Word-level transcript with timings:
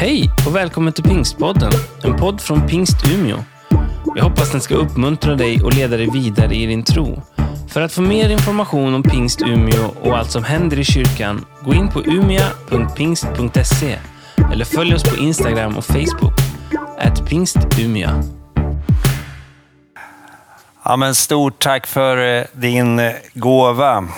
Hej 0.00 0.30
och 0.46 0.56
välkommen 0.56 0.92
till 0.92 1.04
Pingstpodden, 1.04 1.72
en 2.04 2.16
podd 2.16 2.40
från 2.40 2.66
Pingst 2.66 3.10
Umeå. 3.10 3.36
Jag 4.16 4.24
hoppas 4.24 4.52
den 4.52 4.60
ska 4.60 4.74
uppmuntra 4.74 5.34
dig 5.34 5.62
och 5.62 5.74
leda 5.74 5.96
dig 5.96 6.10
vidare 6.10 6.54
i 6.54 6.66
din 6.66 6.84
tro. 6.84 7.22
För 7.68 7.80
att 7.80 7.92
få 7.92 8.02
mer 8.02 8.30
information 8.30 8.94
om 8.94 9.02
Pingst 9.02 9.42
Umeå 9.42 9.94
och 10.02 10.18
allt 10.18 10.30
som 10.30 10.44
händer 10.44 10.78
i 10.78 10.84
kyrkan, 10.84 11.46
gå 11.64 11.74
in 11.74 11.88
på 11.88 12.02
umia.pingst.se 12.02 13.98
eller 14.52 14.64
följ 14.64 14.94
oss 14.94 15.02
på 15.02 15.16
Instagram 15.16 15.76
och 15.76 15.84
Facebook, 15.84 16.34
at 16.98 17.28
pingstumia. 17.28 18.22
Ja, 20.84 20.96
men 20.96 21.14
stort 21.14 21.58
tack 21.62 21.86
för 21.86 22.38
eh, 22.38 22.44
din 22.52 22.98
eh, 22.98 23.12
gåva. 23.34 24.08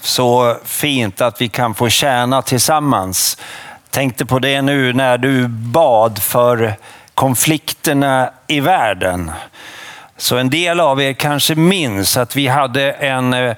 Så 0.00 0.56
fint 0.64 1.20
att 1.20 1.40
vi 1.40 1.48
kan 1.48 1.74
få 1.74 1.88
tjäna 1.88 2.42
tillsammans. 2.42 3.38
Tänkte 3.94 4.26
på 4.26 4.38
det 4.38 4.62
nu 4.62 4.92
när 4.92 5.18
du 5.18 5.48
bad 5.48 6.18
för 6.18 6.74
konflikterna 7.14 8.30
i 8.46 8.60
världen. 8.60 9.30
Så 10.16 10.36
en 10.36 10.50
del 10.50 10.80
av 10.80 11.02
er 11.02 11.12
kanske 11.12 11.54
minns 11.54 12.16
att 12.16 12.36
vi 12.36 12.46
hade 12.46 12.92
en 12.92 13.34
eh, 13.34 13.56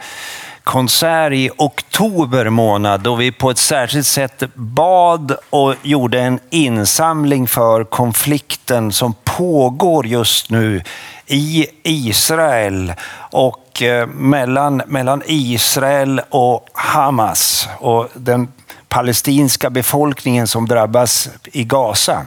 konsert 0.65 1.33
i 1.33 1.51
oktober 1.59 2.49
månad 2.49 3.01
då 3.01 3.15
vi 3.15 3.33
på 3.33 3.51
ett 3.51 3.59
särskilt 3.59 4.07
sätt 4.07 4.43
bad 4.55 5.37
och 5.51 5.75
gjorde 5.83 6.21
en 6.21 6.41
insamling 6.51 7.49
för 7.49 7.85
konflikten 7.85 8.93
som 8.93 9.15
pågår 9.25 10.07
just 10.07 10.51
nu 10.51 10.83
i 11.27 11.67
Israel 11.83 12.93
och 13.19 13.83
eh, 13.83 14.07
mellan, 14.07 14.83
mellan 14.87 15.23
Israel 15.27 16.21
och 16.31 16.69
Hamas 16.73 17.69
och 17.79 18.09
den 18.15 18.49
palestinska 18.89 19.71
befolkningen 19.71 20.47
som 20.47 20.67
drabbas 20.67 21.29
i 21.45 21.65
Gaza. 21.65 22.27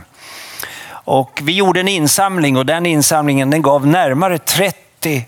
Och 0.91 1.39
vi 1.43 1.55
gjorde 1.55 1.79
en 1.79 1.87
insamling 1.87 2.57
och 2.57 2.65
den 2.65 2.85
insamlingen 2.85 3.49
den 3.49 3.61
gav 3.61 3.87
närmare 3.87 4.37
30 4.37 5.25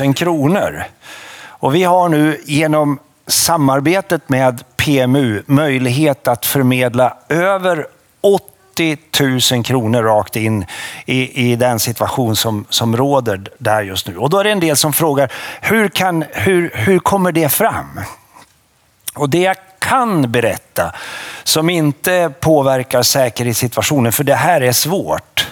000 0.00 0.14
kronor. 0.14 0.84
Och 1.46 1.74
vi 1.74 1.82
har 1.82 2.08
nu 2.08 2.40
genom 2.44 2.98
samarbetet 3.26 4.28
med 4.28 4.62
PMU 4.76 5.42
möjlighet 5.46 6.28
att 6.28 6.46
förmedla 6.46 7.16
över 7.28 7.86
80 8.20 8.98
000 9.52 9.64
kronor 9.64 10.02
rakt 10.02 10.36
in 10.36 10.66
i, 11.06 11.50
i 11.50 11.56
den 11.56 11.80
situation 11.80 12.36
som, 12.36 12.64
som 12.68 12.96
råder 12.96 13.44
där 13.58 13.82
just 13.82 14.08
nu. 14.08 14.16
Och 14.16 14.30
då 14.30 14.38
är 14.38 14.44
det 14.44 14.50
en 14.50 14.60
del 14.60 14.76
som 14.76 14.92
frågar, 14.92 15.32
hur, 15.60 15.88
kan, 15.88 16.24
hur, 16.32 16.70
hur 16.74 16.98
kommer 16.98 17.32
det 17.32 17.48
fram? 17.48 18.00
Och 19.14 19.30
det 19.30 19.38
jag 19.40 19.56
kan 19.88 20.32
berätta 20.32 20.92
som 21.44 21.70
inte 21.70 22.32
påverkar 22.40 23.02
säkerhetssituationen, 23.02 24.12
för 24.12 24.24
det 24.24 24.34
här 24.34 24.60
är 24.60 24.72
svårt. 24.72 25.46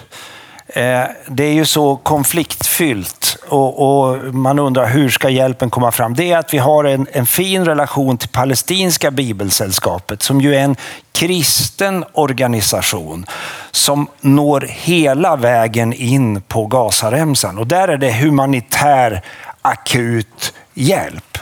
Eh, 0.67 1.03
det 1.27 1.43
är 1.43 1.53
ju 1.53 1.65
så 1.65 1.95
konfliktfyllt 1.95 3.37
och, 3.47 3.79
och, 3.79 4.33
man 4.33 4.59
undrar 4.59 4.87
hur 4.89 5.09
ska 5.09 5.29
hjälpen 5.29 5.69
komma 5.69 5.91
fram? 5.91 6.13
Det 6.13 6.31
är 6.31 6.37
att 6.37 6.53
vi 6.53 6.57
har 6.57 6.83
en, 6.83 7.07
en 7.11 7.25
fin 7.25 7.65
relation 7.65 8.17
till 8.17 8.29
palestinska 8.29 9.11
bibelsällskapet 9.11 10.21
som 10.21 10.41
ju 10.41 10.55
är 10.55 10.59
en 10.59 10.75
kristen 11.11 12.05
organisation 12.13 13.25
som 13.71 14.07
når 14.21 14.67
hela 14.69 15.35
vägen 15.35 15.93
in 15.93 16.41
på 16.41 16.65
Gazaremsan. 16.65 17.57
Och 17.57 17.67
där 17.67 17.87
är 17.87 17.97
det 17.97 18.11
humanitär 18.11 19.21
akut 19.61 20.53
hjälp. 20.73 21.37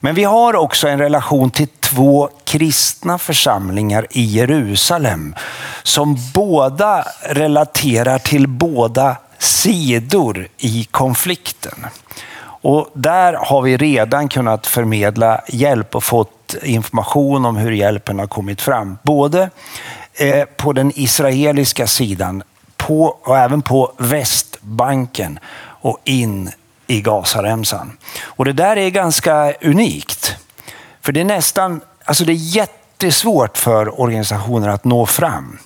Men 0.00 0.14
vi 0.14 0.24
har 0.24 0.56
också 0.56 0.88
en 0.88 0.98
relation 0.98 1.50
till 1.50 1.68
två 1.94 2.28
kristna 2.44 3.18
församlingar 3.18 4.06
i 4.10 4.24
Jerusalem 4.24 5.34
som 5.82 6.18
båda 6.34 7.04
relaterar 7.22 8.18
till 8.18 8.48
båda 8.48 9.16
sidor 9.38 10.48
i 10.58 10.84
konflikten. 10.90 11.86
Och 12.40 12.90
där 12.92 13.32
har 13.32 13.62
vi 13.62 13.76
redan 13.76 14.28
kunnat 14.28 14.66
förmedla 14.66 15.40
hjälp 15.48 15.94
och 15.96 16.04
fått 16.04 16.54
information 16.62 17.46
om 17.46 17.56
hur 17.56 17.72
hjälpen 17.72 18.18
har 18.18 18.26
kommit 18.26 18.62
fram. 18.62 18.98
Både 19.02 19.50
eh, 20.14 20.44
på 20.44 20.72
den 20.72 20.92
israeliska 20.94 21.86
sidan 21.86 22.42
på, 22.76 23.18
och 23.22 23.38
även 23.38 23.62
på 23.62 23.92
Västbanken 23.98 25.38
och 25.58 25.98
in 26.04 26.50
i 26.86 27.00
Gazaremsan. 27.00 27.96
Och 28.24 28.44
det 28.44 28.52
där 28.52 28.76
är 28.76 28.90
ganska 28.90 29.52
unikt. 29.60 30.36
För 31.04 31.12
det 31.12 31.20
är 31.20 31.24
nästan, 31.24 31.80
alltså 32.04 32.24
det 32.24 32.32
är 32.32 32.56
jättesvårt 32.56 33.58
för 33.58 34.00
organisationer 34.00 34.68
att 34.68 34.84
nå 34.84 35.06
fram. 35.06 35.58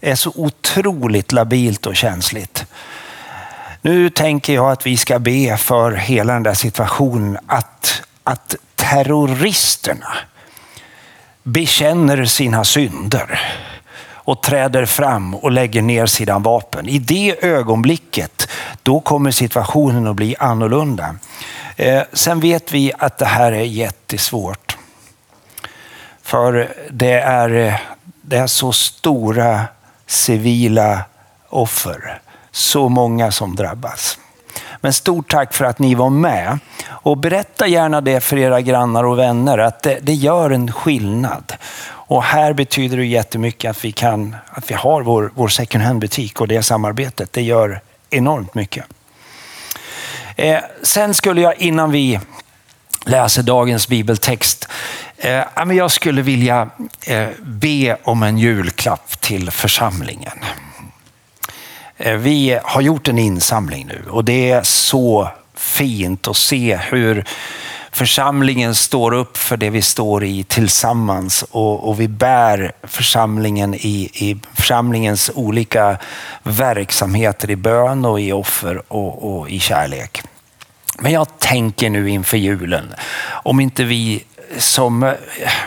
Det 0.00 0.10
är 0.10 0.14
så 0.14 0.32
otroligt 0.34 1.32
labilt 1.32 1.86
och 1.86 1.96
känsligt. 1.96 2.64
Nu 3.82 4.10
tänker 4.10 4.54
jag 4.54 4.70
att 4.70 4.86
vi 4.86 4.96
ska 4.96 5.18
be 5.18 5.56
för 5.56 5.92
hela 5.92 6.32
den 6.32 6.42
där 6.42 6.54
situationen 6.54 7.38
att, 7.46 8.02
att 8.24 8.54
terroristerna 8.74 10.16
bekänner 11.42 12.24
sina 12.24 12.64
synder 12.64 13.40
och 14.28 14.42
träder 14.42 14.86
fram 14.86 15.34
och 15.34 15.52
lägger 15.52 15.82
ner 15.82 16.06
sina 16.06 16.38
vapen. 16.38 16.88
I 16.88 16.98
det 16.98 17.44
ögonblicket, 17.44 18.48
då 18.82 19.00
kommer 19.00 19.30
situationen 19.30 20.06
att 20.06 20.16
bli 20.16 20.36
annorlunda. 20.38 21.16
Eh, 21.76 22.02
sen 22.12 22.40
vet 22.40 22.72
vi 22.72 22.92
att 22.98 23.18
det 23.18 23.26
här 23.26 23.52
är 23.52 23.64
jättesvårt. 23.64 24.67
För 26.28 26.74
det 26.90 27.12
är, 27.12 27.80
det 28.22 28.36
är 28.36 28.46
så 28.46 28.72
stora 28.72 29.64
civila 30.06 31.00
offer. 31.48 32.20
Så 32.50 32.88
många 32.88 33.30
som 33.30 33.56
drabbas. 33.56 34.18
Men 34.80 34.92
stort 34.92 35.30
tack 35.30 35.54
för 35.54 35.64
att 35.64 35.78
ni 35.78 35.94
var 35.94 36.10
med. 36.10 36.58
Och 36.86 37.16
berätta 37.16 37.66
gärna 37.66 38.00
det 38.00 38.20
för 38.20 38.36
era 38.36 38.60
grannar 38.60 39.04
och 39.04 39.18
vänner, 39.18 39.58
att 39.58 39.82
det, 39.82 39.98
det 40.02 40.14
gör 40.14 40.50
en 40.50 40.72
skillnad. 40.72 41.54
Och 41.88 42.22
här 42.22 42.52
betyder 42.52 42.96
det 42.96 43.06
jättemycket 43.06 43.70
att 43.70 43.84
vi, 43.84 43.92
kan, 43.92 44.36
att 44.50 44.70
vi 44.70 44.74
har 44.74 45.02
vår, 45.02 45.30
vår 45.34 45.48
second 45.48 45.84
hand-butik 45.84 46.40
och 46.40 46.48
det 46.48 46.62
samarbetet. 46.62 47.32
Det 47.32 47.42
gör 47.42 47.80
enormt 48.10 48.54
mycket. 48.54 48.84
Eh, 50.36 50.60
sen 50.82 51.14
skulle 51.14 51.40
jag 51.40 51.60
innan 51.60 51.90
vi 51.90 52.20
läser 53.06 53.42
dagens 53.42 53.88
bibeltext, 53.88 54.68
eh, 55.18 55.72
jag 55.72 55.90
skulle 55.90 56.22
vilja 56.22 56.70
eh, 57.06 57.28
be 57.40 57.96
om 58.02 58.22
en 58.22 58.38
julklapp 58.38 59.20
till 59.20 59.50
församlingen. 59.50 60.38
Eh, 61.96 62.14
vi 62.14 62.58
har 62.62 62.80
gjort 62.80 63.08
en 63.08 63.18
insamling 63.18 63.86
nu 63.86 64.10
och 64.10 64.24
det 64.24 64.50
är 64.50 64.62
så 64.62 65.28
fint 65.54 66.28
att 66.28 66.36
se 66.36 66.76
hur 66.76 67.24
församlingen 67.92 68.74
står 68.74 69.14
upp 69.14 69.36
för 69.36 69.56
det 69.56 69.70
vi 69.70 69.82
står 69.82 70.24
i 70.24 70.44
tillsammans 70.44 71.42
och, 71.42 71.88
och 71.88 72.00
vi 72.00 72.08
bär 72.08 72.72
församlingen 72.82 73.74
i, 73.74 74.10
i, 74.14 74.36
församlingens 74.54 75.30
olika 75.34 75.98
verksamheter 76.42 77.50
i 77.50 77.56
bön 77.56 78.04
och 78.04 78.20
i 78.20 78.32
offer 78.32 78.82
och, 78.88 79.38
och 79.38 79.50
i 79.50 79.60
kärlek. 79.60 80.22
Men 80.98 81.12
jag 81.12 81.38
tänker 81.38 81.90
nu 81.90 82.10
inför 82.10 82.36
julen, 82.36 82.94
om 83.30 83.60
inte 83.60 83.84
vi 83.84 84.24
som 84.56 85.02
eh, 85.02 85.14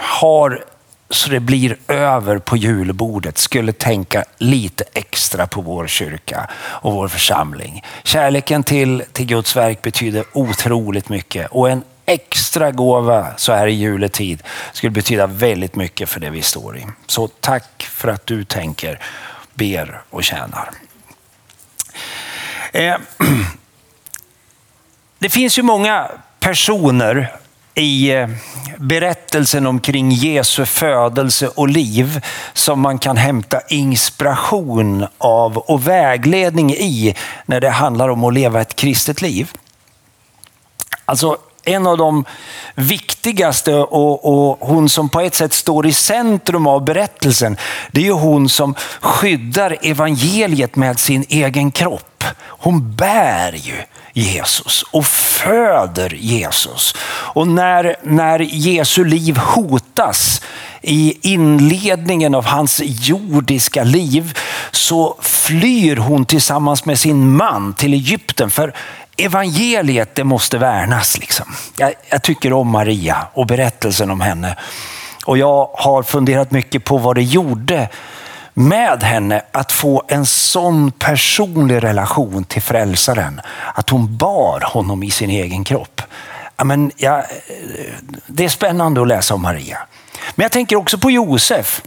har 0.01 0.63
så 1.09 1.29
det 1.29 1.39
blir 1.39 1.77
över 1.87 2.39
på 2.39 2.57
julbordet 2.57 3.37
skulle 3.37 3.73
tänka 3.73 4.25
lite 4.37 4.83
extra 4.93 5.47
på 5.47 5.61
vår 5.61 5.87
kyrka 5.87 6.49
och 6.53 6.93
vår 6.93 7.07
församling. 7.07 7.83
Kärleken 8.03 8.63
till, 8.63 9.03
till 9.11 9.25
Guds 9.25 9.55
verk 9.55 9.81
betyder 9.81 10.23
otroligt 10.33 11.09
mycket 11.09 11.47
och 11.51 11.69
en 11.69 11.83
extra 12.05 12.71
gåva 12.71 13.37
så 13.37 13.53
här 13.53 13.67
i 13.67 13.73
juletid 13.73 14.43
skulle 14.73 14.91
betyda 14.91 15.27
väldigt 15.27 15.75
mycket 15.75 16.09
för 16.09 16.19
det 16.19 16.29
vi 16.29 16.41
står 16.41 16.77
i. 16.77 16.85
Så 17.07 17.27
tack 17.27 17.83
för 17.83 18.07
att 18.07 18.25
du 18.25 18.43
tänker, 18.43 18.99
ber 19.53 20.01
och 20.09 20.23
tjänar. 20.23 20.69
Eh, 22.73 22.95
det 25.19 25.29
finns 25.29 25.57
ju 25.57 25.63
många 25.63 26.11
personer 26.39 27.40
i 27.75 28.11
eh, 28.11 28.29
berättelsen 28.77 29.67
omkring 29.67 30.11
Jesu 30.11 30.65
födelse 30.65 31.47
och 31.47 31.69
liv 31.69 32.25
som 32.53 32.79
man 32.79 32.99
kan 32.99 33.17
hämta 33.17 33.61
inspiration 33.69 35.07
av 35.17 35.57
och 35.57 35.87
vägledning 35.87 36.71
i 36.71 37.15
när 37.45 37.61
det 37.61 37.69
handlar 37.69 38.09
om 38.09 38.23
att 38.23 38.33
leva 38.33 38.61
ett 38.61 38.75
kristet 38.75 39.21
liv. 39.21 39.51
Alltså 41.05 41.37
en 41.63 41.87
av 41.87 41.97
de 41.97 42.25
viktigaste 42.75 43.75
och, 43.75 44.25
och, 44.25 44.57
hon 44.59 44.89
som 44.89 45.09
på 45.09 45.19
ett 45.19 45.35
sätt 45.35 45.53
står 45.53 45.87
i 45.87 45.93
centrum 45.93 46.67
av 46.67 46.85
berättelsen, 46.85 47.57
det 47.91 48.01
är 48.01 48.05
ju 48.05 48.11
hon 48.11 48.49
som 48.49 48.75
skyddar 49.01 49.77
evangeliet 49.81 50.75
med 50.75 50.99
sin 50.99 51.25
egen 51.29 51.71
kropp. 51.71 52.10
Hon 52.43 52.95
bär 52.95 53.53
ju 53.53 53.75
Jesus 54.13 54.83
och 54.91 55.05
föder 55.05 56.09
Jesus. 56.09 56.95
Och 57.07 57.47
när, 57.47 57.95
när 58.03 58.39
Jesu 58.39 59.05
liv 59.05 59.37
hotas 59.37 60.41
i 60.81 61.31
inledningen 61.33 62.35
av 62.35 62.45
hans 62.45 62.81
jordiska 62.83 63.83
liv 63.83 64.37
så 64.71 65.17
flyr 65.21 65.95
hon 65.95 66.25
tillsammans 66.25 66.85
med 66.85 66.99
sin 66.99 67.35
man 67.37 67.73
till 67.73 67.93
Egypten. 67.93 68.49
För 68.49 68.73
evangeliet 69.17 70.15
det 70.15 70.23
måste 70.23 70.57
värnas. 70.57 71.17
Liksom. 71.17 71.45
Jag, 71.77 71.93
jag 72.09 72.23
tycker 72.23 72.53
om 72.53 72.67
Maria 72.67 73.27
och 73.33 73.45
berättelsen 73.45 74.11
om 74.11 74.21
henne. 74.21 74.55
Och 75.25 75.37
jag 75.37 75.69
har 75.73 76.03
funderat 76.03 76.51
mycket 76.51 76.83
på 76.83 76.97
vad 76.97 77.15
det 77.15 77.23
gjorde 77.23 77.89
med 78.53 79.03
henne 79.03 79.41
att 79.51 79.71
få 79.71 80.03
en 80.07 80.25
sån 80.25 80.91
personlig 80.91 81.83
relation 81.83 82.43
till 82.43 82.61
frälsaren. 82.61 83.41
Att 83.73 83.89
hon 83.89 84.17
bar 84.17 84.61
honom 84.65 85.03
i 85.03 85.11
sin 85.11 85.29
egen 85.29 85.63
kropp. 85.63 86.01
Men 86.63 86.91
ja, 86.97 87.19
eh, 87.19 87.25
det 88.27 88.45
är 88.45 88.49
spännande 88.49 89.01
att 89.01 89.07
läsa 89.07 89.33
om 89.33 89.41
Maria. 89.41 89.77
Men 90.35 90.43
jag 90.43 90.51
tänker 90.51 90.75
också 90.75 90.97
på 90.97 91.11
Josef 91.11 91.81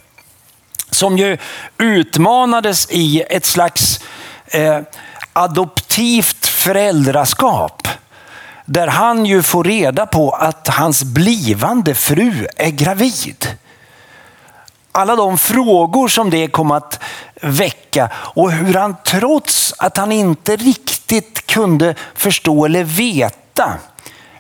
som 0.90 1.18
ju 1.18 1.38
utmanades 1.78 2.86
i 2.90 3.22
ett 3.30 3.46
slags 3.46 4.00
eh, 4.46 4.80
adoptivt 5.32 6.46
föräldraskap. 6.46 7.88
Där 8.64 8.86
han 8.86 9.26
ju 9.26 9.42
får 9.42 9.64
reda 9.64 10.06
på 10.06 10.30
att 10.30 10.68
hans 10.68 11.04
blivande 11.04 11.94
fru 11.94 12.46
är 12.56 12.70
gravid. 12.70 13.46
Alla 14.96 15.16
de 15.16 15.38
frågor 15.38 16.08
som 16.08 16.30
det 16.30 16.46
kom 16.46 16.70
att 16.70 17.00
väcka 17.40 18.10
och 18.14 18.52
hur 18.52 18.74
han 18.74 18.96
trots 19.04 19.74
att 19.78 19.96
han 19.96 20.12
inte 20.12 20.56
riktigt 20.56 21.46
kunde 21.46 21.94
förstå 22.14 22.64
eller 22.64 22.84
veta 22.84 23.72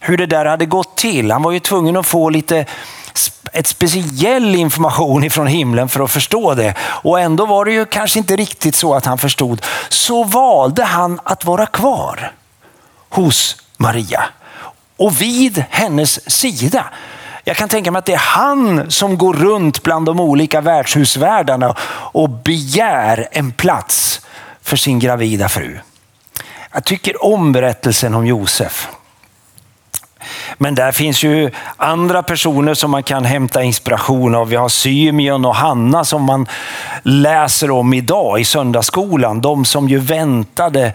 hur 0.00 0.16
det 0.16 0.26
där 0.26 0.44
hade 0.44 0.66
gått 0.66 0.96
till. 0.96 1.30
Han 1.30 1.42
var 1.42 1.52
ju 1.52 1.60
tvungen 1.60 1.96
att 1.96 2.06
få 2.06 2.30
lite 2.30 2.66
ett 3.52 3.66
speciell 3.66 4.54
information 4.54 5.24
ifrån 5.24 5.46
himlen 5.46 5.88
för 5.88 6.04
att 6.04 6.10
förstå 6.10 6.54
det. 6.54 6.74
Och 6.80 7.20
ändå 7.20 7.46
var 7.46 7.64
det 7.64 7.72
ju 7.72 7.86
kanske 7.86 8.18
inte 8.18 8.36
riktigt 8.36 8.74
så 8.74 8.94
att 8.94 9.06
han 9.06 9.18
förstod. 9.18 9.62
Så 9.88 10.24
valde 10.24 10.84
han 10.84 11.20
att 11.24 11.44
vara 11.44 11.66
kvar 11.66 12.32
hos 13.08 13.56
Maria 13.76 14.24
och 14.96 15.20
vid 15.20 15.64
hennes 15.70 16.30
sida. 16.30 16.84
Jag 17.44 17.56
kan 17.56 17.68
tänka 17.68 17.90
mig 17.90 17.98
att 17.98 18.06
det 18.06 18.12
är 18.12 18.18
han 18.18 18.90
som 18.90 19.18
går 19.18 19.34
runt 19.34 19.82
bland 19.82 20.06
de 20.06 20.20
olika 20.20 20.60
värdshusvärdarna 20.60 21.76
och 22.12 22.30
begär 22.30 23.28
en 23.30 23.52
plats 23.52 24.20
för 24.62 24.76
sin 24.76 24.98
gravida 24.98 25.48
fru. 25.48 25.78
Jag 26.72 26.84
tycker 26.84 27.24
om 27.24 27.52
berättelsen 27.52 28.14
om 28.14 28.26
Josef. 28.26 28.88
Men 30.58 30.74
där 30.74 30.92
finns 30.92 31.22
ju 31.22 31.50
andra 31.76 32.22
personer 32.22 32.74
som 32.74 32.90
man 32.90 33.02
kan 33.02 33.24
hämta 33.24 33.62
inspiration 33.62 34.34
av. 34.34 34.48
Vi 34.48 34.56
har 34.56 34.68
Symeon 34.68 35.44
och 35.44 35.54
Hanna 35.54 36.04
som 36.04 36.22
man 36.22 36.46
läser 37.02 37.70
om 37.70 37.94
idag 37.94 38.40
i 38.40 38.44
söndagsskolan. 38.44 39.40
De 39.40 39.64
som 39.64 39.88
ju 39.88 39.98
väntade, 39.98 40.92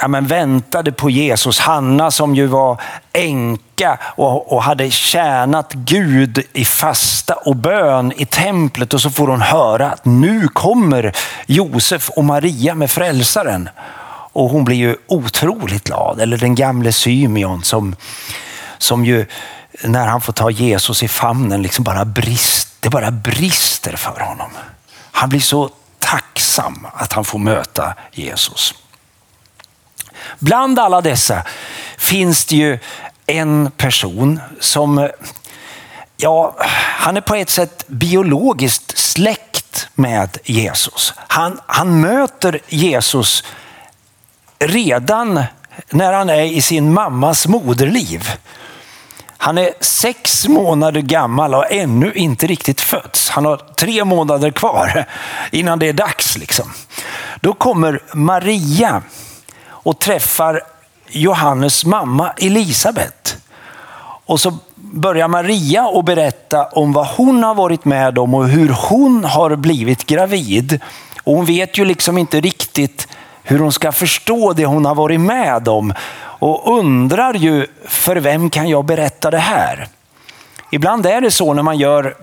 ja 0.00 0.08
men 0.08 0.26
väntade 0.26 0.92
på 0.92 1.10
Jesus. 1.10 1.58
Hanna 1.58 2.10
som 2.10 2.34
ju 2.34 2.46
var 2.46 2.80
änka 3.12 3.98
och, 4.02 4.52
och 4.52 4.62
hade 4.62 4.90
tjänat 4.90 5.72
Gud 5.72 6.42
i 6.52 6.64
fasta 6.64 7.34
och 7.34 7.56
bön 7.56 8.12
i 8.16 8.26
templet 8.26 8.94
och 8.94 9.00
så 9.00 9.10
får 9.10 9.26
hon 9.26 9.42
höra 9.42 9.90
att 9.90 10.04
nu 10.04 10.48
kommer 10.48 11.12
Josef 11.46 12.10
och 12.10 12.24
Maria 12.24 12.74
med 12.74 12.90
frälsaren. 12.90 13.68
Och 14.32 14.50
hon 14.50 14.64
blir 14.64 14.76
ju 14.76 14.96
otroligt 15.06 15.84
glad. 15.84 16.20
Eller 16.20 16.36
den 16.36 16.54
gamle 16.54 16.92
Symeon 16.92 17.62
som 17.62 17.96
som 18.84 19.04
ju 19.04 19.26
när 19.82 20.06
han 20.06 20.20
får 20.20 20.32
ta 20.32 20.50
Jesus 20.50 21.02
i 21.02 21.08
famnen 21.08 21.62
liksom 21.62 21.84
bara 21.84 22.04
brist, 22.04 22.68
det 22.80 22.90
bara 22.90 23.10
brister 23.10 23.96
för 23.96 24.20
honom. 24.20 24.50
Han 25.12 25.28
blir 25.28 25.40
så 25.40 25.70
tacksam 25.98 26.86
att 26.94 27.12
han 27.12 27.24
får 27.24 27.38
möta 27.38 27.94
Jesus. 28.12 28.74
Bland 30.38 30.78
alla 30.78 31.00
dessa 31.00 31.42
finns 31.96 32.44
det 32.44 32.56
ju 32.56 32.78
en 33.26 33.70
person 33.76 34.40
som, 34.60 35.10
ja, 36.16 36.56
han 36.98 37.16
är 37.16 37.20
på 37.20 37.34
ett 37.34 37.50
sätt 37.50 37.84
biologiskt 37.86 38.98
släkt 38.98 39.88
med 39.94 40.38
Jesus. 40.44 41.14
Han, 41.16 41.60
han 41.66 42.00
möter 42.00 42.60
Jesus 42.68 43.44
redan 44.58 45.44
när 45.90 46.12
han 46.12 46.30
är 46.30 46.42
i 46.42 46.62
sin 46.62 46.92
mammas 46.92 47.46
moderliv. 47.46 48.30
Han 49.38 49.58
är 49.58 49.70
sex 49.80 50.48
månader 50.48 51.00
gammal 51.00 51.54
och 51.54 51.72
ännu 51.72 52.12
inte 52.12 52.46
riktigt 52.46 52.80
fötts. 52.80 53.30
Han 53.30 53.44
har 53.44 53.56
tre 53.56 54.04
månader 54.04 54.50
kvar 54.50 55.04
innan 55.50 55.78
det 55.78 55.88
är 55.88 55.92
dags. 55.92 56.38
Liksom. 56.38 56.72
Då 57.40 57.52
kommer 57.52 58.00
Maria 58.12 59.02
och 59.68 59.98
träffar 59.98 60.60
Johannes 61.08 61.84
mamma 61.84 62.32
Elisabet. 62.36 63.36
Och 64.26 64.40
så 64.40 64.58
börjar 64.74 65.28
Maria 65.28 65.82
att 65.84 66.04
berätta 66.04 66.64
om 66.64 66.92
vad 66.92 67.06
hon 67.06 67.42
har 67.42 67.54
varit 67.54 67.84
med 67.84 68.18
om 68.18 68.34
och 68.34 68.48
hur 68.48 68.68
hon 68.68 69.24
har 69.24 69.56
blivit 69.56 70.06
gravid. 70.06 70.80
Och 71.24 71.34
hon 71.34 71.44
vet 71.44 71.78
ju 71.78 71.84
liksom 71.84 72.18
inte 72.18 72.40
riktigt 72.40 73.08
hur 73.42 73.58
hon 73.58 73.72
ska 73.72 73.92
förstå 73.92 74.52
det 74.52 74.66
hon 74.66 74.84
har 74.84 74.94
varit 74.94 75.20
med 75.20 75.68
om 75.68 75.94
och 76.44 76.78
undrar 76.78 77.34
ju 77.34 77.66
för 77.84 78.16
vem 78.16 78.50
kan 78.50 78.68
jag 78.68 78.84
berätta 78.84 79.30
det 79.30 79.38
här? 79.38 79.88
Ibland 80.70 81.06
är 81.06 81.20
det 81.20 81.30
så 81.30 81.54
när 81.54 81.62
man 81.62 81.78
gör, 81.78 82.16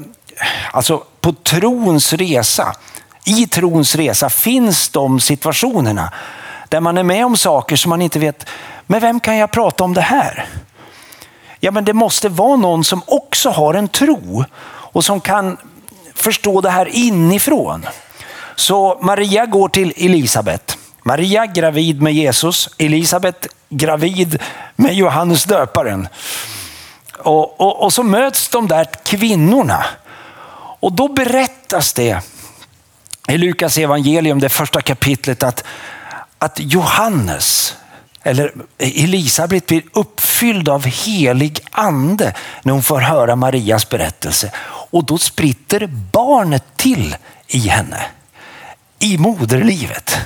alltså 0.72 1.04
på 1.22 1.34
trons 1.34 2.14
resa, 2.14 2.76
i 3.26 3.48
trons 3.48 3.96
resa 3.96 4.30
finns 4.30 4.90
de 4.90 5.20
situationerna 5.20 6.14
där 6.70 6.80
man 6.80 6.98
är 6.98 7.04
med 7.04 7.26
om 7.26 7.38
saker 7.38 7.76
som 7.76 7.90
man 7.90 8.02
inte 8.02 8.20
vet, 8.20 8.46
med 8.88 9.02
vem 9.02 9.20
kan 9.20 9.38
jag 9.38 9.52
prata 9.52 9.84
om 9.84 9.94
det 9.94 10.02
här? 10.02 10.46
Ja, 11.60 11.72
men 11.72 11.86
det 11.86 11.94
måste 11.94 12.30
vara 12.30 12.56
någon 12.56 12.84
som 12.84 13.02
också 13.08 13.50
har 13.50 13.74
en 13.74 13.88
tro 13.88 14.46
och 14.66 15.06
som 15.06 15.20
kan 15.20 15.58
förstå 16.16 16.62
det 16.62 16.70
här 16.70 16.96
inifrån. 16.96 17.86
Så 18.56 19.00
Maria 19.02 19.46
går 19.46 19.70
till 19.70 19.94
Elisabet. 19.98 20.78
Maria 21.04 21.46
gravid 21.46 22.02
med 22.02 22.14
Jesus, 22.14 22.70
Elisabet 22.78 23.48
gravid 23.70 24.42
med 24.76 24.94
Johannes 24.94 25.44
döparen. 25.44 26.08
Och, 27.18 27.62
och, 27.62 27.84
och 27.84 27.94
så 27.94 28.04
möts 28.04 28.50
de 28.50 28.68
där 28.68 28.88
kvinnorna. 29.04 29.86
Och 30.80 30.94
då 30.94 31.08
berättas 31.08 31.94
det 31.94 32.20
i 33.28 33.38
Lukas 33.38 33.78
evangelium, 33.78 34.40
det 34.40 34.50
första 34.50 34.82
kapitlet, 34.82 35.44
att, 35.44 35.64
att 36.38 36.60
Johannes, 36.60 37.76
eller 38.24 38.54
Elisabet 38.78 39.68
blir 39.68 39.84
uppfylld 39.94 40.70
av 40.70 40.86
helig 40.86 41.60
ande 41.72 42.34
när 42.64 42.74
hon 42.74 42.84
får 42.84 43.00
höra 43.00 43.36
Marias 43.36 43.90
berättelse. 43.90 44.52
Och 44.92 45.06
då 45.06 45.18
spritter 45.18 45.88
barnet 46.12 46.64
till 46.78 47.16
i 47.48 47.60
henne, 47.60 48.02
i 49.00 49.18
moderlivet. 49.18 50.18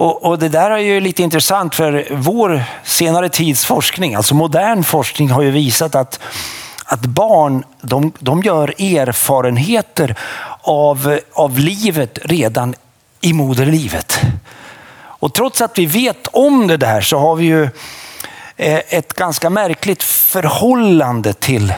Och, 0.00 0.24
och, 0.24 0.38
det 0.38 0.48
där 0.48 0.70
är 0.70 0.78
ju 0.78 1.00
lite 1.00 1.22
intressant 1.22 1.74
för 1.74 2.08
vår 2.10 2.62
senare 2.84 3.28
tids 3.28 3.64
forskning, 3.64 4.14
alltså 4.14 4.34
modern 4.34 4.84
forskning 4.84 5.30
har 5.30 5.42
ju 5.42 5.50
visat 5.50 5.94
att, 5.94 6.20
att 6.84 7.00
barn 7.00 7.64
de, 7.80 8.12
de 8.18 8.42
gör 8.42 8.68
erfarenheter 8.78 10.16
av, 10.60 11.18
av 11.32 11.58
livet 11.58 12.18
redan 12.22 12.74
i 13.20 13.32
moderlivet. 13.32 14.20
Och 14.96 15.34
trots 15.34 15.60
att 15.60 15.78
vi 15.78 15.86
vet 15.86 16.26
om 16.26 16.66
det 16.66 16.76
där 16.76 17.00
så 17.00 17.18
har 17.18 17.36
vi 17.36 17.44
ju 17.44 17.62
eh, 18.56 18.80
ett 18.88 19.14
ganska 19.14 19.50
märkligt 19.50 20.02
förhållande 20.02 21.32
till 21.32 21.74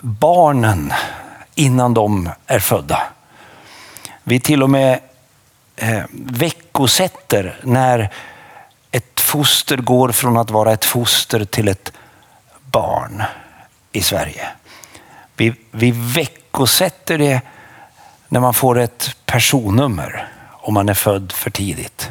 barnen 0.00 0.92
innan 1.54 1.94
de 1.94 2.30
är 2.46 2.58
födda. 2.58 3.02
Vi 4.22 4.40
till 4.40 4.62
och 4.62 4.70
med 4.70 5.00
eh, 5.76 6.02
veckosätter 6.12 7.60
när 7.62 8.10
ett 8.90 9.20
foster 9.20 9.76
går 9.76 10.12
från 10.12 10.36
att 10.36 10.50
vara 10.50 10.72
ett 10.72 10.84
foster 10.84 11.44
till 11.44 11.68
ett 11.68 11.92
barn 12.70 13.22
i 13.92 14.02
Sverige. 14.02 14.48
Vi, 15.36 15.54
vi 15.70 15.90
veckosätter 15.90 17.18
det 17.18 17.40
när 18.28 18.40
man 18.40 18.54
får 18.54 18.78
ett 18.78 19.16
personnummer 19.26 20.28
om 20.50 20.74
man 20.74 20.88
är 20.88 20.94
född 20.94 21.32
för 21.32 21.50
tidigt. 21.50 22.10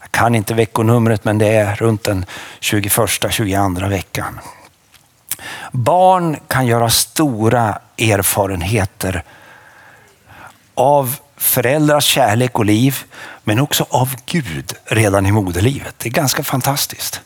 Jag 0.00 0.10
kan 0.10 0.34
inte 0.34 0.54
veckonumret 0.54 1.24
men 1.24 1.38
det 1.38 1.48
är 1.48 1.76
runt 1.76 2.04
den 2.04 2.24
21-22 2.60 3.88
veckan. 3.88 4.40
Barn 5.72 6.36
kan 6.48 6.66
göra 6.66 6.90
stora 6.90 7.78
erfarenheter 7.98 9.22
av 10.74 11.16
föräldrars 11.42 12.04
kärlek 12.04 12.58
och 12.58 12.64
liv, 12.64 12.98
men 13.44 13.58
också 13.58 13.86
av 13.90 14.14
Gud 14.26 14.72
redan 14.84 15.26
i 15.26 15.32
moderlivet. 15.32 15.94
Det 15.98 16.08
är 16.08 16.12
ganska 16.12 16.42
fantastiskt. 16.42 17.20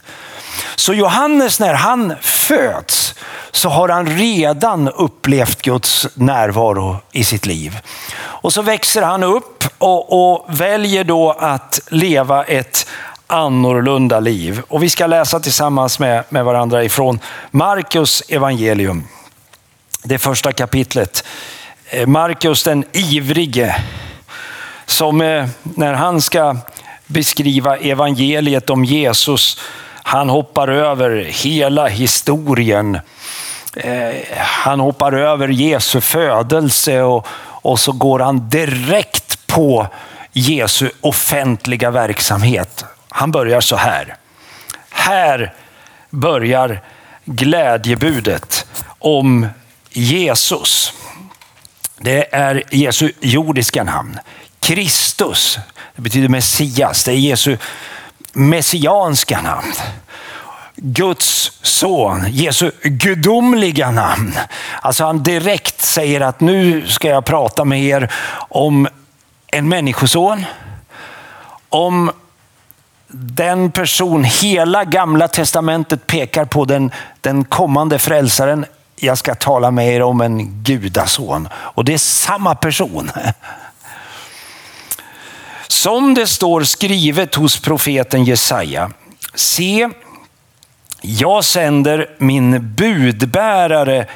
Så 0.76 0.94
Johannes 0.94 1.60
när 1.60 1.74
han 1.74 2.14
föds 2.20 3.14
så 3.50 3.68
har 3.68 3.88
han 3.88 4.06
redan 4.06 4.88
upplevt 4.88 5.62
Guds 5.62 6.06
närvaro 6.14 6.96
i 7.12 7.24
sitt 7.24 7.46
liv. 7.46 7.78
Och 8.18 8.52
så 8.52 8.62
växer 8.62 9.02
han 9.02 9.22
upp 9.22 9.64
och, 9.78 10.34
och 10.34 10.46
väljer 10.48 11.04
då 11.04 11.32
att 11.32 11.80
leva 11.88 12.44
ett 12.44 12.86
annorlunda 13.26 14.20
liv. 14.20 14.62
Och 14.68 14.82
vi 14.82 14.90
ska 14.90 15.06
läsa 15.06 15.40
tillsammans 15.40 15.98
med, 15.98 16.24
med 16.28 16.44
varandra 16.44 16.84
ifrån 16.84 17.20
Markus 17.50 18.22
evangelium. 18.28 19.04
Det 20.02 20.18
första 20.18 20.52
kapitlet. 20.52 21.24
Eh, 21.90 22.06
Markus 22.06 22.64
den 22.64 22.84
ivrige, 22.92 23.76
som 24.86 25.20
eh, 25.20 25.48
när 25.62 25.92
han 25.92 26.20
ska 26.20 26.56
beskriva 27.06 27.76
evangeliet 27.76 28.70
om 28.70 28.84
Jesus, 28.84 29.60
han 30.02 30.28
hoppar 30.28 30.68
över 30.68 31.24
hela 31.24 31.86
historien. 31.86 32.98
Eh, 33.76 34.14
han 34.36 34.80
hoppar 34.80 35.12
över 35.12 35.48
Jesu 35.48 36.00
födelse 36.00 37.02
och, 37.02 37.26
och 37.42 37.80
så 37.80 37.92
går 37.92 38.18
han 38.18 38.48
direkt 38.48 39.46
på 39.46 39.86
Jesu 40.32 40.90
offentliga 41.00 41.90
verksamhet. 41.90 42.84
Han 43.08 43.30
börjar 43.30 43.60
så 43.60 43.76
här. 43.76 44.16
Här 44.90 45.52
börjar 46.10 46.80
glädjebudet 47.24 48.66
om 48.98 49.46
Jesus. 49.90 50.92
Det 51.98 52.34
är 52.34 52.62
Jesu 52.70 53.12
jordiska 53.20 53.84
namn. 53.84 54.18
Kristus, 54.66 55.58
det 55.96 56.02
betyder 56.02 56.28
Messias. 56.28 57.04
Det 57.04 57.12
är 57.12 57.16
Jesu 57.16 57.56
messianska 58.32 59.40
namn. 59.40 59.72
Guds 60.76 61.52
son, 61.62 62.24
Jesu 62.28 62.70
gudomliga 62.82 63.90
namn. 63.90 64.38
Alltså 64.80 65.04
han 65.04 65.22
direkt 65.22 65.82
säger 65.82 66.20
att 66.20 66.40
nu 66.40 66.86
ska 66.86 67.08
jag 67.08 67.24
prata 67.24 67.64
med 67.64 67.82
er 67.82 68.12
om 68.38 68.88
en 69.46 69.68
människoson, 69.68 70.44
om 71.68 72.10
den 73.08 73.70
person, 73.70 74.24
hela 74.24 74.84
gamla 74.84 75.28
testamentet 75.28 76.06
pekar 76.06 76.44
på 76.44 76.64
den, 76.64 76.90
den 77.20 77.44
kommande 77.44 77.98
frälsaren. 77.98 78.64
Jag 78.96 79.18
ska 79.18 79.34
tala 79.34 79.70
med 79.70 79.94
er 79.94 80.02
om 80.02 80.20
en 80.20 80.62
gudason. 80.62 81.48
Och 81.54 81.84
det 81.84 81.94
är 81.94 81.98
samma 81.98 82.54
person. 82.54 83.10
Som 85.82 86.14
det 86.14 86.26
står 86.26 86.62
skrivet 86.62 87.34
hos 87.34 87.60
profeten 87.60 88.24
Jesaja. 88.24 88.90
Se, 89.34 89.88
jag 91.00 91.44
sänder 91.44 92.10
min 92.18 92.74
budbärare 92.74 94.06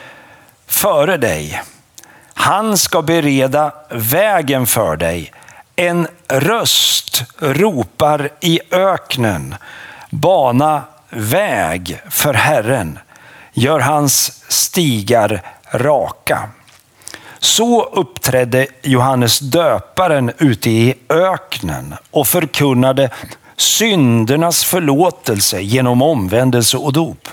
före 0.67 1.17
dig. 1.17 1.62
Han 2.35 2.79
ska 2.79 3.02
bereda 3.02 3.73
vägen 3.90 4.67
för 4.67 4.97
dig. 4.97 5.33
En 5.76 6.09
röst 6.29 7.23
ropar 7.38 8.31
i 8.40 8.61
öknen. 8.71 9.55
Bana 10.11 10.83
väg 11.11 12.00
för 12.11 12.35
Herren. 12.35 12.99
Gör 13.52 13.81
hans 13.81 14.43
stigar 14.49 15.43
raka. 15.71 16.49
Så 17.40 17.82
uppträdde 17.82 18.66
Johannes 18.82 19.38
döparen 19.38 20.32
ute 20.38 20.70
i 20.70 20.94
öknen 21.09 21.94
och 22.11 22.26
förkunnade 22.26 23.11
syndernas 23.56 24.64
förlåtelse 24.64 25.61
genom 25.61 26.02
omvändelse 26.02 26.76
och 26.76 26.92
dop. 26.92 27.28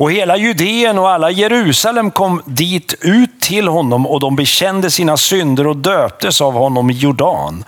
Och 0.00 0.12
hela 0.12 0.36
Judeen 0.36 0.98
och 0.98 1.10
alla 1.10 1.30
Jerusalem 1.30 2.10
kom 2.10 2.42
dit 2.46 2.94
ut 3.00 3.40
till 3.40 3.68
honom 3.68 4.06
och 4.06 4.20
de 4.20 4.36
bekände 4.36 4.90
sina 4.90 5.16
synder 5.16 5.66
och 5.66 5.76
döptes 5.76 6.40
av 6.40 6.52
honom 6.52 6.90
i 6.90 6.92
Jordan. 6.92 7.64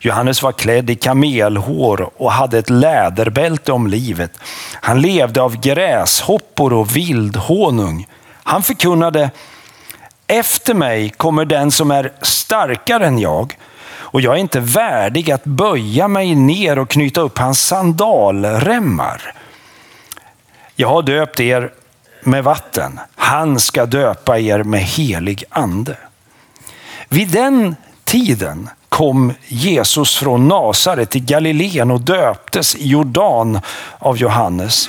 Johannes 0.00 0.42
var 0.42 0.52
klädd 0.52 0.90
i 0.90 0.94
kamelhår 0.94 2.10
och 2.16 2.32
hade 2.32 2.58
ett 2.58 2.70
läderbälte 2.70 3.72
om 3.72 3.86
livet. 3.86 4.32
Han 4.72 5.00
levde 5.00 5.42
av 5.42 5.60
gräshoppor 5.60 6.72
och 6.72 6.96
vildhonung. 6.96 8.06
Han 8.42 8.62
förkunnade, 8.62 9.30
efter 10.26 10.74
mig 10.74 11.10
kommer 11.10 11.44
den 11.44 11.70
som 11.70 11.90
är 11.90 12.12
starkare 12.22 13.06
än 13.06 13.18
jag 13.18 13.58
och 14.14 14.20
jag 14.20 14.34
är 14.34 14.38
inte 14.38 14.60
värdig 14.60 15.30
att 15.30 15.44
böja 15.44 16.08
mig 16.08 16.34
ner 16.34 16.78
och 16.78 16.90
knyta 16.90 17.20
upp 17.20 17.38
hans 17.38 17.60
sandalremmar. 17.66 19.34
Jag 20.76 20.88
har 20.88 21.02
döpt 21.02 21.40
er 21.40 21.72
med 22.22 22.44
vatten. 22.44 23.00
Han 23.14 23.60
ska 23.60 23.86
döpa 23.86 24.38
er 24.38 24.62
med 24.62 24.80
helig 24.80 25.44
ande. 25.50 25.96
Vid 27.08 27.28
den 27.28 27.76
tiden 28.04 28.68
kom 28.88 29.32
Jesus 29.46 30.16
från 30.16 30.48
Nasaret 30.48 31.16
i 31.16 31.20
Galileen 31.20 31.90
och 31.90 32.00
döptes 32.00 32.76
i 32.76 32.88
Jordan 32.88 33.60
av 33.98 34.16
Johannes. 34.16 34.88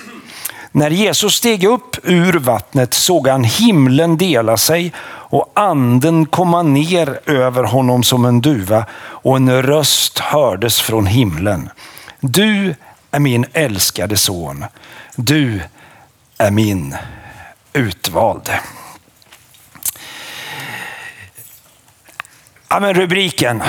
När 0.71 0.89
Jesus 0.89 1.35
steg 1.35 1.63
upp 1.63 1.97
ur 2.03 2.33
vattnet 2.33 2.93
såg 2.93 3.27
han 3.27 3.43
himlen 3.43 4.17
dela 4.17 4.57
sig 4.57 4.93
och 5.27 5.51
anden 5.53 6.25
komma 6.25 6.63
ner 6.63 7.19
över 7.25 7.63
honom 7.63 8.03
som 8.03 8.25
en 8.25 8.41
duva 8.41 8.85
och 8.95 9.35
en 9.35 9.61
röst 9.61 10.19
hördes 10.19 10.81
från 10.81 11.05
himlen. 11.05 11.69
Du 12.19 12.75
är 13.11 13.19
min 13.19 13.45
älskade 13.53 14.17
son. 14.17 14.65
Du 15.15 15.61
är 16.37 16.51
min 16.51 16.95
utvalde. 17.73 18.59
Ja, 22.69 22.79
men 22.79 22.93
rubriken. 22.93 23.63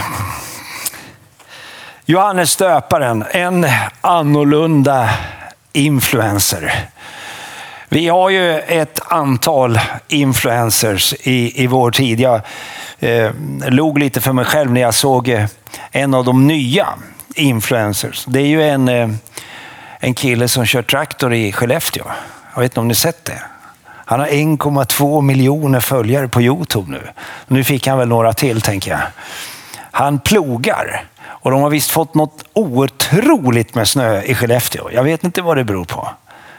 Johannes 2.04 2.56
döparen, 2.56 3.25
en 3.30 3.66
annorlunda 4.00 5.10
influencer. 5.72 6.88
Vi 7.88 8.09
har 8.09 8.31
ju 8.31 8.59
ett 8.59 9.00
antal 9.09 9.81
influencers 10.09 11.14
i, 11.21 11.62
i 11.62 11.66
vår 11.66 11.90
tid. 11.90 12.21
Jag 12.21 12.40
eh, 12.99 13.31
log 13.69 13.99
lite 13.99 14.21
för 14.21 14.33
mig 14.33 14.45
själv 14.45 14.73
när 14.73 14.81
jag 14.81 14.95
såg 14.95 15.28
eh, 15.28 15.47
en 15.90 16.14
av 16.14 16.25
de 16.25 16.47
nya 16.47 16.88
influencers. 17.35 18.25
Det 18.25 18.40
är 18.40 18.47
ju 18.47 18.62
en, 18.62 18.88
eh, 18.88 19.09
en 20.00 20.14
kille 20.14 20.49
som 20.49 20.66
kör 20.66 20.83
traktor 20.83 21.35
i 21.35 21.52
Skellefteå. 21.52 22.05
Jag 22.55 22.61
vet 22.61 22.73
inte 22.73 22.81
om 22.81 22.88
ni 22.88 22.95
sett 22.95 23.25
det? 23.25 23.43
Han 23.85 24.21
har 24.21 24.26
1,2 24.26 25.23
miljoner 25.23 25.81
följare 25.81 26.28
på 26.28 26.43
Youtube 26.43 26.90
nu. 26.90 27.02
Nu 27.47 27.64
fick 27.64 27.87
han 27.87 27.99
väl 27.99 28.09
några 28.09 28.33
till 28.33 28.61
tänker 28.61 28.90
jag. 28.90 29.00
Han 29.90 30.19
plogar 30.19 31.05
och 31.26 31.50
de 31.50 31.61
har 31.61 31.71
visst 31.71 31.90
fått 31.90 32.14
något 32.14 32.45
otroligt 32.52 33.75
med 33.75 33.88
snö 33.88 34.23
i 34.23 34.35
Skellefteå. 34.35 34.90
Jag 34.93 35.02
vet 35.02 35.25
inte 35.25 35.43
vad 35.43 35.57
det 35.57 35.64
beror 35.64 35.85
på. 35.85 36.09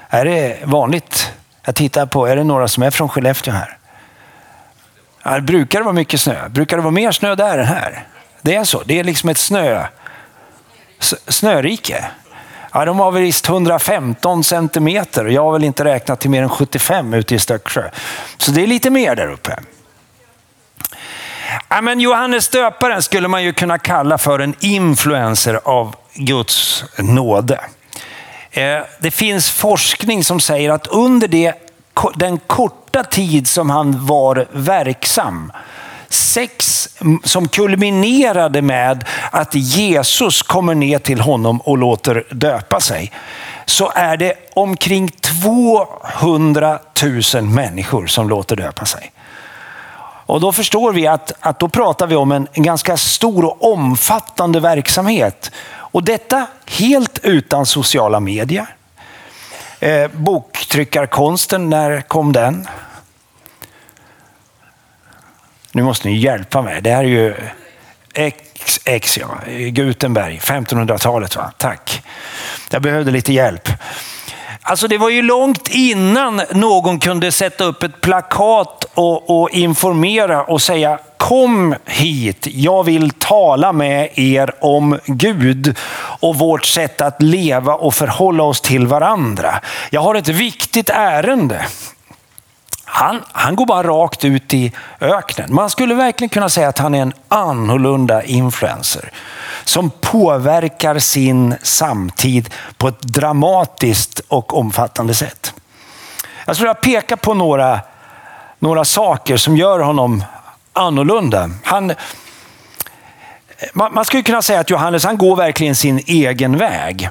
Är 0.10 0.26
det 0.26 0.58
vanligt? 0.64 1.32
Jag 1.66 1.76
tittar 1.76 2.06
på, 2.06 2.28
är 2.28 2.36
det 2.36 2.44
några 2.44 2.68
som 2.68 2.84
är 2.84 2.92
från 2.92 3.10
Skellefteå 3.10 3.54
här? 3.54 3.78
Ja, 5.24 5.40
brukar 5.40 5.80
det 5.80 5.84
vara 5.84 5.94
mycket 5.94 6.22
snö? 6.22 6.50
Brukar 6.50 6.78
det 6.78 6.84
vara 6.84 6.92
mer 6.92 7.12
snö 7.12 7.36
där 7.36 7.58
än 7.58 7.66
här? 7.66 8.06
Det 8.42 8.56
är 8.56 8.64
så. 8.64 8.84
Det 8.86 9.00
är 9.00 9.04
liksom 9.04 9.30
ett 9.30 9.38
snö, 9.38 9.86
snörike. 11.28 12.06
Ja, 12.74 12.86
de 12.86 13.00
har 13.00 13.12
väl 13.12 13.22
visst 13.22 13.50
115 13.50 14.44
centimeter 14.44 15.26
och 15.26 15.32
jag 15.32 15.44
har 15.44 15.52
väl 15.52 15.64
inte 15.64 15.84
räknat 15.84 16.20
till 16.20 16.30
mer 16.30 16.44
än 16.44 16.50
75 16.50 17.14
ute 17.14 17.36
i 17.36 17.40
Stöcksjö. 17.40 17.90
Så 18.38 18.52
det 18.52 18.64
är 18.64 18.68
lite 18.68 18.90
mer 18.90 19.16
där 19.16 19.32
uppe. 19.32 19.60
Ja, 21.70 21.82
men 21.82 22.00
Johannes 22.00 22.50
döparen 22.50 23.02
skulle 23.02 23.28
man 23.28 23.44
ju 23.44 23.54
kunna 23.54 23.80
kalla 23.80 24.18
för 24.18 24.40
en 24.40 24.56
influencer 24.60 25.60
av 25.64 25.96
Guds 26.14 26.84
nåde. 26.98 27.60
Eh, 28.58 28.84
det 29.00 29.12
finns 29.12 29.50
forskning 29.50 30.24
som 30.24 30.40
säger 30.40 30.70
att 30.70 30.88
under 30.88 31.28
det, 31.28 31.54
den 32.16 32.38
korta 32.38 33.04
tid 33.04 33.48
som 33.48 33.70
han 33.70 34.06
var 34.06 34.48
verksam 34.52 35.52
sex 36.10 36.90
som 37.24 37.48
kulminerade 37.48 38.62
med 38.62 39.06
att 39.32 39.56
Jesus 39.56 40.42
kommer 40.42 40.76
ner 40.76 41.00
till 41.00 41.20
honom 41.20 41.62
och 41.62 41.78
låter 41.78 42.28
döpa 42.32 42.80
sig, 42.80 43.12
så 43.66 43.92
är 43.96 44.18
det 44.18 44.34
omkring 44.54 45.10
200 45.10 46.80
000 47.34 47.44
människor 47.44 48.08
som 48.08 48.30
låter 48.30 48.56
döpa 48.56 48.86
sig. 48.86 49.12
Och 50.28 50.42
då 50.42 50.52
förstår 50.52 50.94
vi 50.94 51.08
att, 51.08 51.32
att 51.40 51.60
då 51.60 51.70
pratar 51.70 52.08
vi 52.08 52.16
om 52.16 52.32
en, 52.32 52.48
en 52.54 52.64
ganska 52.64 52.98
stor 52.98 53.46
och 53.46 53.74
omfattande 53.74 54.60
verksamhet. 54.60 55.52
Och 55.98 56.04
detta 56.04 56.48
helt 56.66 57.20
utan 57.24 57.66
sociala 57.66 58.20
medier. 58.20 58.66
Eh, 59.80 60.08
boktryckarkonsten, 60.12 61.70
när 61.70 62.02
kom 62.02 62.34
den? 62.34 62.68
Nu 65.72 65.84
måste 65.84 66.08
ni 66.08 66.18
hjälpa 66.18 66.62
mig. 66.62 66.82
Det 66.82 66.92
här 66.92 67.04
är 67.04 67.08
ju 67.08 67.36
XX, 68.14 69.18
ja. 69.18 69.40
Gutenberg, 69.72 70.38
1500-talet. 70.38 71.36
va? 71.36 71.52
Tack. 71.58 72.04
Jag 72.72 72.82
behövde 72.82 73.12
lite 73.12 73.34
hjälp. 73.34 73.70
Alltså 74.70 74.88
det 74.88 74.98
var 74.98 75.10
ju 75.10 75.22
långt 75.22 75.68
innan 75.68 76.42
någon 76.52 77.00
kunde 77.00 77.32
sätta 77.32 77.64
upp 77.64 77.84
ett 77.84 78.02
plakat 78.02 78.86
och, 78.94 79.42
och, 79.42 79.50
informera 79.50 80.44
och 80.44 80.62
säga 80.62 81.00
kom 81.18 81.76
hit, 81.86 82.48
jag 82.52 82.84
vill 82.84 83.10
tala 83.10 83.74
med 83.74 84.10
er 84.16 84.52
om 84.60 85.00
Gud 85.06 85.78
och 86.20 86.36
vårt 86.36 86.66
sätt 86.66 87.02
att 87.02 87.22
leva 87.22 87.74
och 87.74 87.94
förhålla 87.94 88.44
oss 88.44 88.62
till 88.62 88.88
varandra. 88.88 89.62
Jag 89.90 90.02
har 90.02 90.16
ett 90.16 90.28
viktigt 90.28 90.90
ärende. 90.90 91.66
Han, 92.90 93.24
han 93.32 93.56
går 93.56 93.66
bara 93.66 93.88
rakt 93.88 94.26
ut 94.26 94.54
i 94.54 94.72
öknen. 95.02 95.54
Man 95.54 95.70
skulle 95.70 95.96
verkligen 95.96 96.30
kunna 96.30 96.50
säga 96.50 96.68
att 96.68 96.78
han 96.78 96.96
är 96.96 97.02
en 97.02 97.14
annorlunda 97.28 98.24
influencer 98.24 99.12
som 99.64 99.90
påverkar 99.90 101.00
sin 101.00 101.56
samtid 101.62 102.54
på 102.78 102.88
ett 102.88 103.02
dramatiskt 103.02 104.20
och 104.28 104.58
omfattande 104.58 105.14
sätt. 105.14 105.54
Jag 106.46 106.56
skulle 106.56 106.70
vilja 106.70 107.02
peka 107.02 107.18
på 107.18 107.34
några, 107.34 107.80
några 108.60 108.86
saker 108.86 109.38
som 109.38 109.58
gör 109.58 109.80
honom 109.80 110.24
annorlunda. 110.74 111.50
Han, 111.64 111.94
man, 113.74 113.94
man 113.94 114.06
skulle 114.06 114.24
kunna 114.24 114.42
säga 114.42 114.60
att 114.60 114.70
Johannes 114.70 115.04
han 115.04 115.18
går 115.18 115.36
verkligen 115.36 115.76
sin 115.76 116.00
egen 116.06 116.58
väg. 116.58 117.10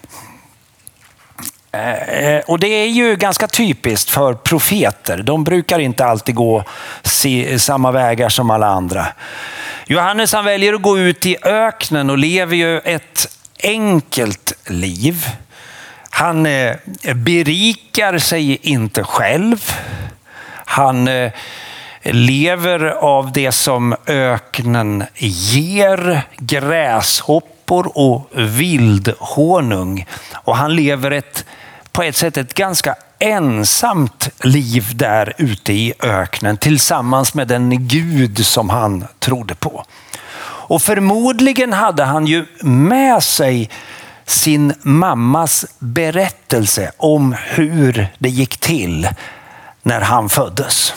Eh, 1.76 2.40
och 2.46 2.58
det 2.58 2.68
är 2.68 2.88
ju 2.88 3.16
ganska 3.16 3.46
typiskt 3.46 4.10
för 4.10 4.34
profeter. 4.34 5.22
De 5.22 5.44
brukar 5.44 5.78
inte 5.78 6.04
alltid 6.04 6.34
gå 6.34 6.64
samma 7.58 7.90
vägar 7.92 8.28
som 8.28 8.50
alla 8.50 8.66
andra. 8.66 9.06
Johannes 9.86 10.32
han 10.32 10.44
väljer 10.44 10.74
att 10.74 10.82
gå 10.82 10.98
ut 10.98 11.26
i 11.26 11.36
öknen 11.42 12.10
och 12.10 12.18
lever 12.18 12.56
ju 12.56 12.78
ett 12.78 13.28
enkelt 13.62 14.52
liv. 14.66 15.26
Han 16.10 16.46
eh, 16.46 16.76
berikar 17.14 18.18
sig 18.18 18.58
inte 18.62 19.04
själv. 19.04 19.72
Han 20.64 21.08
eh, 21.08 21.32
lever 22.02 22.86
av 22.88 23.32
det 23.32 23.52
som 23.52 23.94
öknen 24.06 25.04
ger, 25.16 26.22
gräshoppor 26.36 27.90
och 27.94 28.30
vildhonung. 28.32 30.06
Och 30.34 30.56
han 30.56 30.76
lever 30.76 31.10
ett 31.10 31.44
på 31.96 32.02
ett 32.02 32.16
sätt 32.16 32.36
ett 32.36 32.54
ganska 32.54 32.94
ensamt 33.18 34.28
liv 34.44 34.92
där 34.94 35.32
ute 35.38 35.72
i 35.72 35.94
öknen 36.02 36.56
tillsammans 36.56 37.34
med 37.34 37.48
den 37.48 37.88
Gud 37.88 38.46
som 38.46 38.70
han 38.70 39.04
trodde 39.18 39.54
på. 39.54 39.84
Och 40.38 40.82
förmodligen 40.82 41.72
hade 41.72 42.04
han 42.04 42.26
ju 42.26 42.46
med 42.60 43.22
sig 43.22 43.70
sin 44.26 44.74
mammas 44.82 45.66
berättelse 45.78 46.92
om 46.96 47.36
hur 47.46 48.08
det 48.18 48.28
gick 48.28 48.56
till 48.56 49.08
när 49.82 50.00
han 50.00 50.28
föddes. 50.28 50.94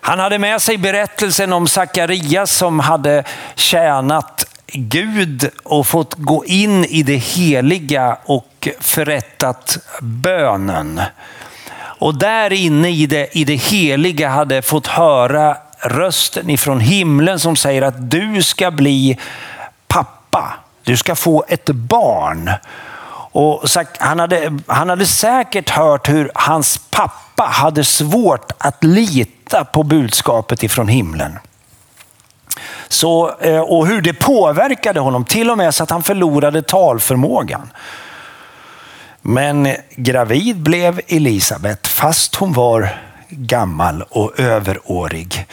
Han 0.00 0.18
hade 0.18 0.38
med 0.38 0.62
sig 0.62 0.78
berättelsen 0.78 1.52
om 1.52 1.68
Sakarias 1.68 2.50
som 2.50 2.80
hade 2.80 3.24
tjänat 3.54 4.47
Gud 4.72 5.50
och 5.62 5.86
fått 5.86 6.14
gå 6.14 6.44
in 6.44 6.84
i 6.84 7.02
det 7.02 7.16
heliga 7.16 8.18
och 8.24 8.68
förrättat 8.80 9.78
bönen. 10.00 11.00
Och 11.98 12.18
där 12.18 12.52
inne 12.52 12.90
i 12.90 13.06
det, 13.06 13.38
i 13.38 13.44
det 13.44 13.54
heliga 13.54 14.28
hade 14.28 14.62
fått 14.62 14.86
höra 14.86 15.56
rösten 15.80 16.50
ifrån 16.50 16.80
himlen 16.80 17.40
som 17.40 17.56
säger 17.56 17.82
att 17.82 18.10
du 18.10 18.42
ska 18.42 18.70
bli 18.70 19.18
pappa. 19.88 20.54
Du 20.84 20.96
ska 20.96 21.14
få 21.14 21.44
ett 21.48 21.70
barn. 21.70 22.50
Och 23.32 23.64
han, 23.98 24.18
hade, 24.18 24.58
han 24.66 24.88
hade 24.88 25.06
säkert 25.06 25.70
hört 25.70 26.08
hur 26.08 26.30
hans 26.34 26.78
pappa 26.90 27.42
hade 27.42 27.84
svårt 27.84 28.52
att 28.58 28.84
lita 28.84 29.64
på 29.64 29.82
budskapet 29.82 30.62
ifrån 30.62 30.88
himlen. 30.88 31.38
Så, 32.88 33.34
eh, 33.40 33.60
och 33.60 33.86
hur 33.86 34.00
det 34.00 34.12
påverkade 34.12 35.00
honom, 35.00 35.24
till 35.24 35.50
och 35.50 35.58
med 35.58 35.74
så 35.74 35.82
att 35.82 35.90
han 35.90 36.02
förlorade 36.02 36.62
talförmågan. 36.62 37.72
Men 39.22 39.68
gravid 39.96 40.56
blev 40.56 41.00
Elisabet 41.06 41.86
fast 41.86 42.34
hon 42.34 42.52
var 42.52 42.88
gammal 43.28 44.02
och 44.02 44.40
överårig. 44.40 45.46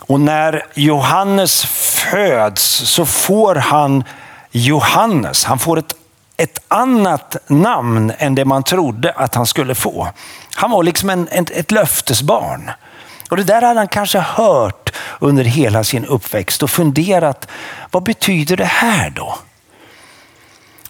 Och 0.00 0.20
när 0.20 0.66
Johannes 0.74 1.64
föds 1.64 2.62
så 2.62 3.06
får 3.06 3.54
han 3.54 4.04
Johannes. 4.50 5.44
Han 5.44 5.58
får 5.58 5.78
ett, 5.78 5.94
ett 6.36 6.58
annat 6.68 7.36
namn 7.46 8.12
än 8.18 8.34
det 8.34 8.44
man 8.44 8.62
trodde 8.62 9.12
att 9.12 9.34
han 9.34 9.46
skulle 9.46 9.74
få. 9.74 10.08
Han 10.54 10.70
var 10.70 10.82
liksom 10.82 11.10
en, 11.10 11.28
ett, 11.28 11.50
ett 11.50 11.70
löftesbarn. 11.70 12.70
Och 13.28 13.36
det 13.36 13.44
där 13.44 13.62
hade 13.62 13.80
han 13.80 13.88
kanske 13.88 14.18
hört 14.18 14.92
under 15.18 15.44
hela 15.44 15.84
sin 15.84 16.04
uppväxt 16.04 16.62
och 16.62 16.70
funderat, 16.70 17.48
vad 17.90 18.02
betyder 18.02 18.56
det 18.56 18.64
här 18.64 19.10
då? 19.10 19.38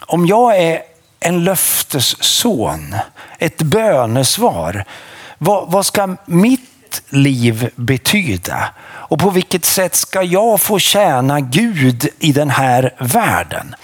Om 0.01 0.27
jag 0.27 0.57
är 0.57 0.83
en 1.20 1.44
löftesson, 1.44 2.94
ett 3.38 3.62
bönesvar, 3.62 4.85
vad, 5.38 5.70
vad 5.70 5.87
ska 5.87 6.16
mitt 6.27 7.03
liv 7.09 7.70
betyda? 7.75 8.68
Och 8.87 9.18
på 9.18 9.31
vilket 9.31 9.64
sätt 9.64 9.94
ska 9.94 10.22
jag 10.22 10.61
få 10.61 10.79
tjäna 10.79 11.40
Gud 11.40 12.09
i 12.18 12.33
den 12.33 12.51
här 12.51 12.94
världen? 12.99 13.75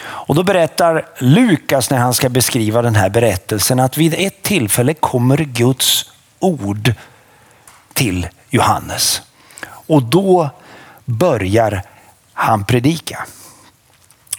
Och 0.00 0.34
då 0.34 0.42
berättar 0.42 1.06
Lukas 1.18 1.90
när 1.90 1.98
han 1.98 2.14
ska 2.14 2.28
beskriva 2.28 2.82
den 2.82 2.94
här 2.94 3.08
berättelsen 3.08 3.80
att 3.80 3.98
vid 3.98 4.14
ett 4.18 4.42
tillfälle 4.42 4.94
kommer 4.94 5.36
Guds 5.36 6.10
ord 6.38 6.94
till 7.98 8.28
Johannes. 8.50 9.22
Och 9.86 10.02
då 10.02 10.50
börjar 11.04 11.82
han 12.32 12.64
predika. 12.64 13.26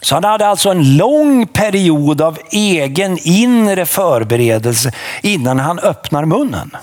Så 0.01 0.15
han 0.15 0.23
hade 0.23 0.47
alltså 0.47 0.69
en 0.69 0.97
lång 0.97 1.47
period 1.47 2.21
av 2.21 2.37
egen 2.51 3.17
inre 3.21 3.85
förberedelse 3.85 4.91
innan 5.21 5.59
han 5.59 5.79
öppnar 5.79 6.25
munnen. 6.25 6.77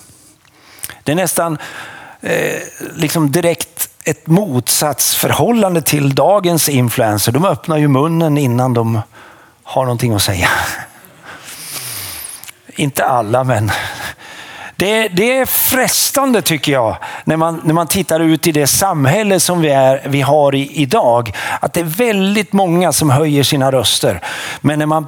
Det 1.03 1.13
är 1.13 1.17
nästan 1.17 1.59
eh, 2.21 2.61
liksom 2.95 3.33
direkt 3.33 3.89
ett 4.05 4.27
motsatsförhållande 4.27 5.83
till 5.83 6.15
dagens 6.15 6.69
influenser. 6.69 7.33
De 7.33 7.45
öppnar 7.45 7.77
ju 7.77 7.89
munnen 7.89 8.39
innan 8.39 8.75
de 8.75 9.01
har 9.63 9.85
någonting 9.85 10.15
att 10.15 10.23
säga. 10.23 10.49
Inte 12.67 13.05
alla, 13.05 13.45
men 13.45 13.71
det, 14.77 15.09
det, 15.09 15.39
är 15.39 15.47
frestande 15.47 16.43
tycker 16.43 16.73
jag, 16.73 16.97
när 17.25 17.37
man, 17.37 17.61
när 17.65 17.75
man 17.75 17.87
tittar 17.87 18.21
ut 18.21 18.47
i 18.47 18.53
det 18.53 18.67
samhälle 18.67 19.41
som 19.41 19.61
vi, 19.61 19.69
är, 19.69 20.03
vi 20.09 20.21
har 20.21 20.55
i, 20.55 20.73
idag, 20.73 21.33
att 21.61 21.73
det 21.73 21.81
är 21.81 21.85
väldigt 21.85 22.53
många 22.53 22.93
som 22.93 23.11
höjer 23.11 23.43
sina 23.43 23.73
röster. 23.73 24.21
Men 24.61 24.79
när 24.79 24.87
man 24.87 25.07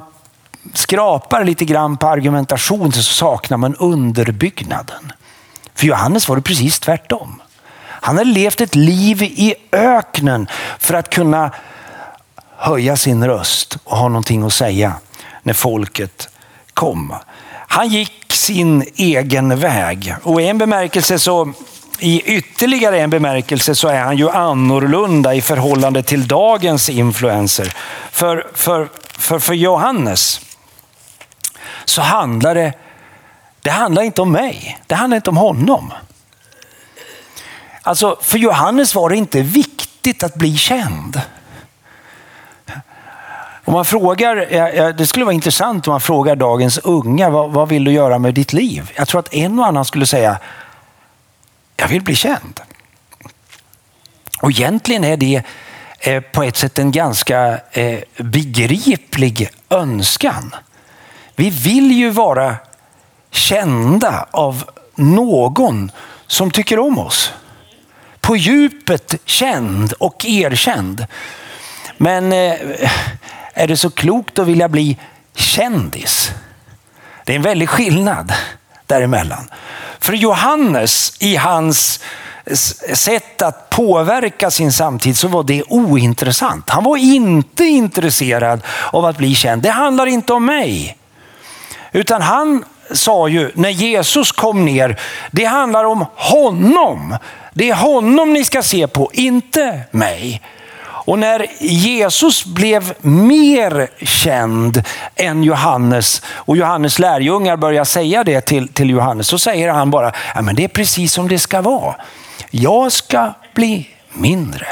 skrapar 0.73 1.43
lite 1.43 1.65
grann 1.65 1.97
på 1.97 2.07
argumentation 2.07 2.91
så 2.91 3.03
saknar 3.03 3.57
man 3.57 3.75
underbyggnaden. 3.75 5.11
För 5.75 5.87
Johannes 5.87 6.29
var 6.29 6.35
det 6.35 6.41
precis 6.41 6.79
tvärtom. 6.79 7.41
Han 8.01 8.17
hade 8.17 8.29
levt 8.29 8.61
ett 8.61 8.75
liv 8.75 9.23
i 9.23 9.55
öknen 9.71 10.47
för 10.79 10.93
att 10.93 11.09
kunna 11.09 11.51
höja 12.55 12.97
sin 12.97 13.27
röst 13.27 13.77
och 13.83 13.97
ha 13.97 14.07
någonting 14.07 14.43
att 14.43 14.53
säga 14.53 14.93
när 15.43 15.53
folket 15.53 16.29
kom. 16.73 17.13
Han 17.71 17.87
gick 17.87 18.33
sin 18.33 18.85
egen 18.95 19.59
väg 19.59 20.15
och 20.23 20.41
i 20.41 20.47
en 20.47 20.57
bemärkelse 20.57 21.19
så 21.19 21.53
i 21.99 22.21
ytterligare 22.21 22.99
en 22.99 23.09
bemärkelse 23.09 23.75
så 23.75 23.87
är 23.87 23.99
han 23.99 24.17
ju 24.17 24.29
annorlunda 24.29 25.35
i 25.35 25.41
förhållande 25.41 26.03
till 26.03 26.27
dagens 26.27 26.89
influenser. 26.89 27.73
För, 28.11 28.47
för, 28.53 28.89
för, 29.17 29.39
för 29.39 29.53
Johannes 29.53 30.41
så 31.85 32.01
handlar 32.01 32.55
det, 32.55 32.73
det 33.61 33.71
handlar 33.71 34.01
inte 34.01 34.21
om 34.21 34.31
mig, 34.31 34.79
det 34.87 34.95
handlar 34.95 35.15
inte 35.15 35.29
om 35.29 35.37
honom. 35.37 35.93
Alltså 37.81 38.17
för 38.21 38.37
Johannes 38.37 38.95
var 38.95 39.09
det 39.09 39.15
inte 39.15 39.41
viktigt 39.41 40.23
att 40.23 40.35
bli 40.35 40.57
känd. 40.57 41.21
Om 43.69 43.73
man 43.73 43.85
frågar, 43.85 44.53
eh, 44.53 44.65
eh, 44.65 44.87
det 44.87 45.07
skulle 45.07 45.25
vara 45.25 45.33
intressant 45.33 45.87
om 45.87 45.91
man 45.91 46.01
frågar 46.01 46.35
dagens 46.35 46.77
unga, 46.77 47.29
vad, 47.29 47.51
vad 47.51 47.69
vill 47.69 47.83
du 47.83 47.91
göra 47.91 48.19
med 48.19 48.33
ditt 48.33 48.53
liv? 48.53 48.91
Jag 48.95 49.07
tror 49.07 49.19
att 49.19 49.33
en 49.33 49.59
och 49.59 49.67
annan 49.67 49.85
skulle 49.85 50.05
säga, 50.05 50.37
jag 51.77 51.87
vill 51.87 52.01
bli 52.01 52.15
känd. 52.15 52.61
Och 54.41 54.51
egentligen 54.51 55.03
är 55.03 55.17
det 55.17 55.43
eh, 55.99 56.21
på 56.21 56.43
ett 56.43 56.57
sätt 56.57 56.79
en 56.79 56.91
ganska 56.91 57.59
eh, 57.71 57.99
begriplig 58.17 59.49
önskan. 59.69 60.55
Vi 61.35 61.49
vill 61.49 61.91
ju 61.91 62.09
vara 62.09 62.55
kända 63.31 64.25
av 64.31 64.63
någon 64.95 65.91
som 66.27 66.51
tycker 66.51 66.79
om 66.79 66.99
oss. 66.99 67.33
På 68.21 68.35
djupet 68.35 69.15
känd 69.25 69.93
och 69.93 70.25
erkänd. 70.25 71.05
Men 71.97 72.33
eh, 72.33 72.55
är 73.59 73.67
det 73.67 73.77
så 73.77 73.89
klokt 73.89 74.39
att 74.39 74.47
vilja 74.47 74.69
bli 74.69 74.97
kändis? 75.35 76.31
Det 77.25 77.31
är 77.31 77.35
en 77.35 77.41
väldig 77.41 77.69
skillnad 77.69 78.33
däremellan. 78.85 79.49
För 79.99 80.13
Johannes 80.13 81.13
i 81.19 81.35
hans 81.35 81.99
sätt 82.93 83.41
att 83.41 83.69
påverka 83.69 84.51
sin 84.51 84.71
samtid 84.71 85.17
så 85.17 85.27
var 85.27 85.43
det 85.43 85.63
ointressant. 85.63 86.69
Han 86.69 86.83
var 86.83 86.97
inte 86.97 87.63
intresserad 87.65 88.61
av 88.91 89.05
att 89.05 89.17
bli 89.17 89.35
känd. 89.35 89.61
Det 89.61 89.69
handlar 89.69 90.05
inte 90.05 90.33
om 90.33 90.45
mig. 90.45 90.97
Utan 91.91 92.21
han 92.21 92.65
sa 92.91 93.27
ju 93.27 93.51
när 93.55 93.69
Jesus 93.69 94.31
kom 94.31 94.65
ner, 94.65 94.99
det 95.31 95.45
handlar 95.45 95.83
om 95.83 96.05
honom. 96.15 97.17
Det 97.53 97.69
är 97.69 97.75
honom 97.75 98.33
ni 98.33 98.43
ska 98.43 98.63
se 98.63 98.87
på, 98.87 99.09
inte 99.13 99.81
mig. 99.91 100.41
Och 101.09 101.19
när 101.19 101.47
Jesus 101.59 102.45
blev 102.45 102.93
mer 103.01 104.05
känd 104.05 104.83
än 105.15 105.43
Johannes 105.43 106.21
och 106.25 106.57
Johannes 106.57 106.99
lärjungar 106.99 107.57
börjar 107.57 107.83
säga 107.83 108.23
det 108.23 108.41
till, 108.41 108.67
till 108.67 108.89
Johannes, 108.89 109.27
så 109.27 109.39
säger 109.39 109.69
han 109.69 109.91
bara, 109.91 110.13
ja, 110.35 110.41
men 110.41 110.55
det 110.55 110.63
är 110.63 110.67
precis 110.67 111.13
som 111.13 111.27
det 111.27 111.39
ska 111.39 111.61
vara. 111.61 111.95
Jag 112.51 112.91
ska 112.91 113.33
bli 113.53 113.89
mindre 114.13 114.67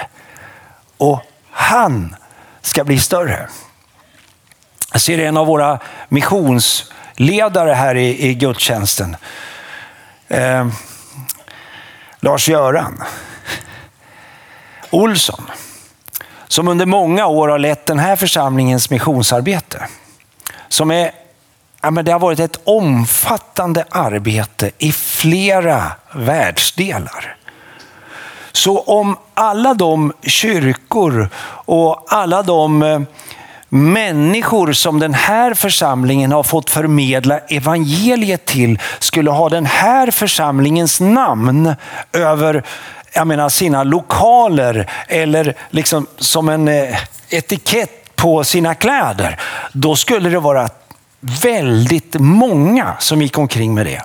och 0.98 1.20
han 1.52 2.16
ska 2.62 2.84
bli 2.84 3.00
större. 3.00 3.50
Jag 4.92 5.02
ser 5.02 5.20
en 5.20 5.38
av 5.38 5.48
våra 5.48 5.80
missionsledare 6.10 7.74
här 7.74 7.96
i, 7.96 8.28
i 8.28 8.34
gudstjänsten. 8.34 9.16
Eh, 10.28 10.68
Lars-Göran 12.20 13.04
Olsson. 14.90 15.44
Som 16.48 16.68
under 16.68 16.86
många 16.86 17.28
år 17.28 17.48
har 17.48 17.60
lett 17.60 17.86
den 17.86 18.00
här 18.00 18.16
församlingens 18.16 18.90
missionsarbete. 18.90 19.88
Som 20.70 20.92
är, 20.92 21.12
ja, 21.82 21.92
men 21.92 22.06
det 22.06 22.12
har 22.12 22.20
varit 22.20 22.40
ett 22.40 22.60
omfattande 22.64 23.86
arbete 23.90 24.72
i 24.78 24.92
flera 24.92 25.92
världsdelar. 26.12 27.36
Så 28.52 28.80
om 28.80 29.18
alla 29.34 29.74
de 29.74 30.14
kyrkor 30.22 31.30
och 31.66 32.06
alla 32.08 32.44
de 32.44 32.84
eh, 32.84 33.00
människor 33.70 34.74
som 34.74 35.00
den 35.00 35.14
här 35.14 35.54
församlingen 35.54 36.32
har 36.32 36.44
fått 36.44 36.70
förmedla 36.70 37.40
evangeliet 37.40 38.46
till 38.46 38.80
skulle 39.00 39.32
ha 39.32 39.50
den 39.50 39.66
här 39.66 40.12
församlingens 40.12 41.00
namn 41.00 41.76
över 42.14 42.64
jag 43.18 43.28
menar, 43.28 43.50
sina 43.50 43.84
lokaler 43.84 44.90
eller 45.08 45.56
liksom 45.70 46.08
som 46.18 46.50
en 46.50 46.68
eh, 46.68 46.98
etikett 47.30 48.16
på 48.16 48.44
sina 48.44 48.76
kläder, 48.76 49.40
då 49.74 49.96
skulle 49.96 50.30
det 50.30 50.40
vara 50.40 50.70
väldigt 51.42 52.16
många 52.20 52.96
som 53.00 53.22
gick 53.22 53.38
omkring 53.38 53.74
med 53.74 53.86
det. 53.86 54.02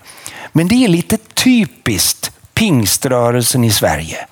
Men 0.53 0.69
det 0.69 0.85
är 0.85 0.89
lite 0.89 1.17
typiskt 1.17 2.33
pingströrelsen 2.55 3.65
i 3.65 3.71
Sverige. 3.71 4.27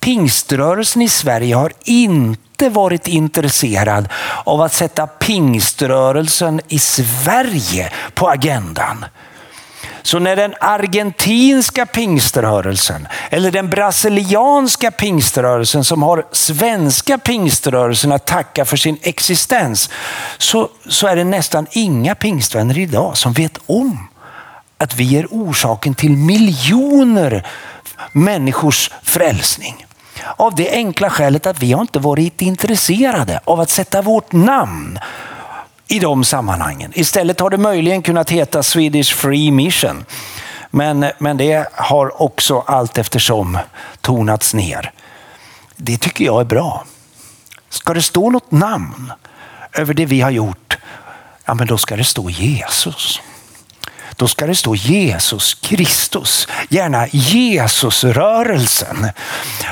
Pingströrelsen 0.00 1.02
i 1.02 1.08
Sverige 1.08 1.54
har 1.54 1.72
inte 1.84 2.68
varit 2.68 3.08
intresserad 3.08 4.08
av 4.44 4.60
att 4.60 4.72
sätta 4.72 5.06
pingströrelsen 5.06 6.60
i 6.68 6.78
Sverige 6.78 7.92
på 8.14 8.28
agendan. 8.28 9.04
Så 10.02 10.18
när 10.18 10.36
den 10.36 10.54
argentinska 10.60 11.86
pingströrelsen 11.86 13.08
eller 13.30 13.50
den 13.50 13.70
brasilianska 13.70 14.90
pingströrelsen 14.90 15.84
som 15.84 16.02
har 16.02 16.26
svenska 16.32 17.18
pingströrelsen 17.18 18.12
att 18.12 18.26
tacka 18.26 18.64
för 18.64 18.76
sin 18.76 18.98
existens 19.02 19.90
så, 20.38 20.68
så 20.88 21.06
är 21.06 21.16
det 21.16 21.24
nästan 21.24 21.66
inga 21.70 22.14
pingstvänner 22.14 22.78
idag 22.78 23.16
som 23.16 23.32
vet 23.32 23.58
om 23.66 24.08
att 24.78 24.94
vi 24.96 25.18
är 25.18 25.26
orsaken 25.30 25.94
till 25.94 26.16
miljoner 26.16 27.46
människors 28.12 28.90
frälsning. 29.02 29.86
Av 30.36 30.54
det 30.54 30.70
enkla 30.70 31.10
skälet 31.10 31.46
att 31.46 31.62
vi 31.62 31.72
har 31.72 31.80
inte 31.80 31.98
varit 31.98 32.42
intresserade 32.42 33.40
av 33.44 33.60
att 33.60 33.70
sätta 33.70 34.02
vårt 34.02 34.32
namn 34.32 34.98
i 35.92 35.98
de 35.98 36.24
sammanhangen. 36.24 36.92
Istället 36.94 37.40
har 37.40 37.50
det 37.50 37.58
möjligen 37.58 38.02
kunnat 38.02 38.30
heta 38.30 38.62
Swedish 38.62 39.14
Free 39.14 39.50
Mission. 39.50 40.04
Men, 40.70 41.06
men 41.18 41.36
det 41.36 41.68
har 41.72 42.22
också 42.22 42.64
allt 42.66 42.98
eftersom 42.98 43.58
tonats 44.00 44.54
ner. 44.54 44.92
Det 45.76 45.98
tycker 45.98 46.24
jag 46.24 46.40
är 46.40 46.44
bra. 46.44 46.84
Ska 47.68 47.94
det 47.94 48.02
stå 48.02 48.30
något 48.30 48.50
namn 48.50 49.12
över 49.72 49.94
det 49.94 50.06
vi 50.06 50.20
har 50.20 50.30
gjort, 50.30 50.78
ja 51.44 51.54
men 51.54 51.66
då 51.66 51.78
ska 51.78 51.96
det 51.96 52.04
stå 52.04 52.30
Jesus 52.30 53.20
då 54.16 54.28
ska 54.28 54.46
det 54.46 54.54
stå 54.54 54.74
Jesus 54.74 55.54
Kristus. 55.54 56.48
Gärna 56.68 57.06
Jesusrörelsen. 57.12 59.06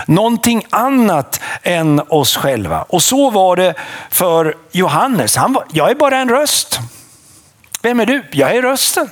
Någonting 0.07 0.67
annat 0.71 1.41
än 1.63 2.01
oss 2.09 2.37
själva. 2.37 2.83
Och 2.83 3.03
så 3.03 3.31
var 3.31 3.57
det 3.57 3.75
för 4.11 4.55
Johannes. 4.73 5.37
Han 5.37 5.53
var, 5.53 5.65
jag 5.73 5.91
är 5.91 5.95
bara 5.95 6.19
en 6.19 6.29
röst. 6.29 6.81
Vem 7.83 8.01
är 8.01 8.07
du? 8.07 8.25
Jag 8.33 8.57
är 8.57 8.63
rösten. 8.63 9.09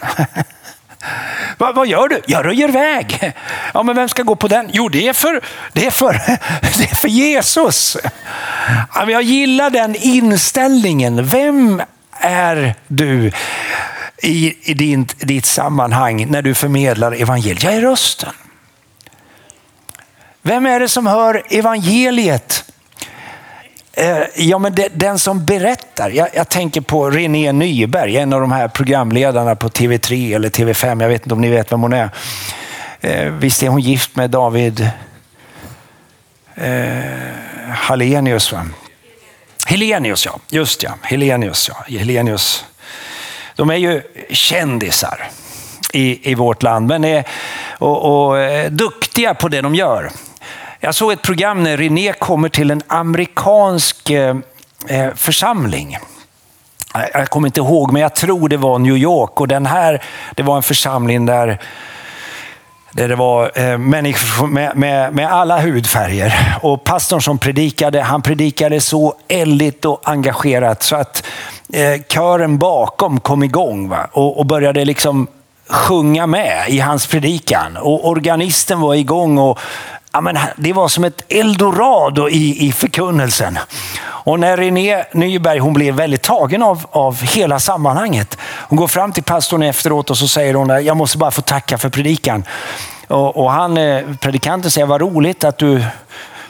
vad, 1.59 1.75
vad, 1.75 1.87
gör 1.87 2.09
du? 2.09 2.21
Jag 2.27 2.45
röjer 2.45 2.69
väg. 2.69 3.33
Ja, 3.75 3.83
men 3.83 3.97
vem 3.97 4.09
ska 4.09 4.23
gå 4.23 4.37
på 4.37 4.49
den? 4.49 4.71
Jo, 4.73 4.89
det 4.89 5.09
är 5.09 5.13
för, 5.13 5.41
det 5.73 5.87
är 5.87 5.91
för, 5.91 6.13
det 6.79 6.91
är 6.91 6.95
för 6.95 7.09
Jesus. 7.09 7.97
Ja, 8.95 9.11
jag 9.11 9.23
gillar 9.23 9.71
den 9.71 9.95
inställningen. 9.95 11.27
Vem 11.27 11.83
är 12.21 12.75
du? 12.87 13.33
I, 14.23 14.71
i 14.71 14.75
din, 14.75 15.09
ditt 15.19 15.47
sammanhang 15.47 16.27
när 16.31 16.43
du 16.43 16.55
förmedlar 16.55 17.13
evangeliet. 17.13 17.63
Jag 17.63 17.75
är 17.75 17.81
rösten. 17.81 18.33
Vem 20.43 20.67
är 20.67 20.81
det 20.81 20.89
som 20.89 21.07
hör 21.07 21.43
evangeliet? 21.51 22.65
Eh, 23.93 24.23
ja, 24.37 24.59
men 24.59 24.75
det, 24.75 24.89
den 24.95 25.19
som 25.19 25.45
berättar. 25.45 26.11
Jag, 26.11 26.29
jag, 26.35 26.49
tänker 26.49 26.81
på 26.81 27.11
René 27.11 27.53
Nyberg, 27.53 28.17
en 28.17 28.33
av 28.33 28.41
de 28.41 28.53
här 28.53 28.69
programledarna 28.69 29.57
på 29.57 29.69
TV3 29.69 30.35
eller 30.35 30.51
TV5. 30.51 31.03
Jag 31.03 31.09
vet 31.09 31.23
inte 31.23 31.35
om 31.35 31.41
ni 31.41 31.49
vet 31.49 31.73
vem 31.73 31.83
hon 31.83 31.93
är. 31.93 32.11
Eh, 33.01 33.33
visst 33.33 33.63
är 33.63 33.69
hon 33.69 33.81
gift 33.81 34.17
med 34.17 34.31
David 34.31 34.91
eh, 36.55 36.99
Hallenius? 37.71 38.53
Va? 38.53 38.67
Helenius, 39.67 40.27
ja. 40.27 40.39
Just 40.49 40.83
ja. 40.83 40.95
Helenius, 41.03 41.69
ja. 41.69 41.99
Helenius 41.99 42.65
de 43.59 43.71
är 43.71 43.77
ju 43.77 44.03
kändisar 44.31 45.31
i, 45.93 46.31
i 46.31 46.35
vårt 46.35 46.63
land 46.63 46.87
men 46.87 47.05
är 47.05 47.25
och, 47.79 48.29
och, 48.29 48.39
eh, 48.39 48.71
duktiga 48.71 49.35
på 49.35 49.49
det 49.49 49.61
de 49.61 49.75
gör. 49.75 50.11
Jag 50.81 50.95
såg 50.95 51.13
ett 51.13 51.23
program 51.23 51.63
när 51.63 51.77
René 51.77 52.13
kommer 52.13 52.49
till 52.49 52.71
en 52.71 52.83
amerikansk 52.87 54.11
eh, 54.11 54.37
eh 54.89 55.15
församling. 55.15 55.99
Jag 57.13 57.31
kommer 57.31 57.49
inte 57.49 57.61
ihåg, 57.61 57.93
men 57.93 58.03
jag 58.03 58.15
tror 58.15 58.49
det 58.49 58.57
var 58.57 58.79
New 58.79 58.97
York 58.97 59.41
och 59.41 59.49
den 59.49 59.67
här, 59.67 60.03
det 60.35 60.43
var 60.43 60.57
en 60.57 60.63
församling 60.63 61.27
där 61.27 61.59
där 62.93 63.09
det 63.09 63.17
var 63.17 63.51
eh, 63.55 63.79
människor 63.79 64.47
med, 64.47 64.77
med, 64.77 65.15
med, 65.15 65.33
alla 65.33 65.61
hudfärger. 65.61 66.59
Och 66.63 66.85
pastorn 66.85 67.23
som 67.23 67.39
predikade, 67.39 68.03
han 68.03 68.23
predikade 68.23 68.81
så 68.81 69.15
eldigt 69.29 69.85
och 69.85 70.01
engagerat 70.05 70.83
så 70.83 70.97
att 70.97 71.25
eh, 71.73 72.03
kören 72.09 72.59
bakom 72.59 73.21
kom 73.21 73.43
igång 73.43 73.89
va? 73.89 74.09
Och, 74.13 74.39
och 74.39 74.47
började 74.47 74.85
liksom 74.85 75.27
sjunga 75.69 76.27
med 76.27 76.65
i 76.69 76.79
hans 76.79 77.07
predikan. 77.07 77.77
Och 77.77 78.09
organisten 78.09 78.81
var 78.81 78.95
igång 78.95 79.39
och 79.39 79.59
ja, 80.13 80.21
men 80.21 80.39
det 80.57 80.73
var 80.73 80.89
som 80.89 81.05
ett 81.05 81.25
eldorado 81.29 82.29
i, 82.29 82.67
i 82.67 82.73
förkunnelsen. 82.73 83.59
Och 84.01 84.41
när 84.41 84.57
René 84.57 85.05
Nyberg, 85.13 85.59
hon 85.59 85.73
blev 85.73 85.95
väldigt 85.95 86.23
tagen 86.23 86.63
av, 86.63 86.87
av 86.91 87.23
hela 87.23 87.59
sammanhanget. 87.59 88.39
Hon 88.41 88.77
går 88.77 88.89
fram 88.89 89.13
till 89.13 89.23
pastorn 89.23 89.63
efteråt 89.63 90.11
och 90.11 90.19
så 90.19 90.29
säger 90.29 90.55
hon, 90.55 90.85
jag 90.85 90.97
måste 90.97 91.19
bara 91.19 91.31
få 91.31 91.43
tacka 91.43 91.79
för 91.79 91.89
predikan. 91.89 92.45
Och, 93.09 93.37
och 93.37 93.51
han, 93.51 93.77
eh, 93.77 94.03
predikanten 94.21 94.71
säger, 94.71 94.87
vad 94.87 95.01
roligt 95.01 95.45
att 95.45 95.59
du 95.59 95.83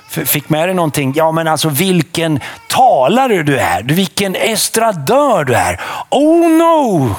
fick 0.08 0.48
med 0.48 0.68
dig 0.68 0.74
någonting. 0.74 1.12
Ja, 1.16 1.32
men 1.32 1.48
alltså 1.48 1.68
vilken 1.68 2.40
talare 2.68 3.42
du 3.42 3.58
är. 3.58 3.82
Vilken 3.82 4.34
estradör 4.34 5.44
du 5.44 5.54
är. 5.54 5.80
Oh 6.10 6.50
no! 6.50 7.14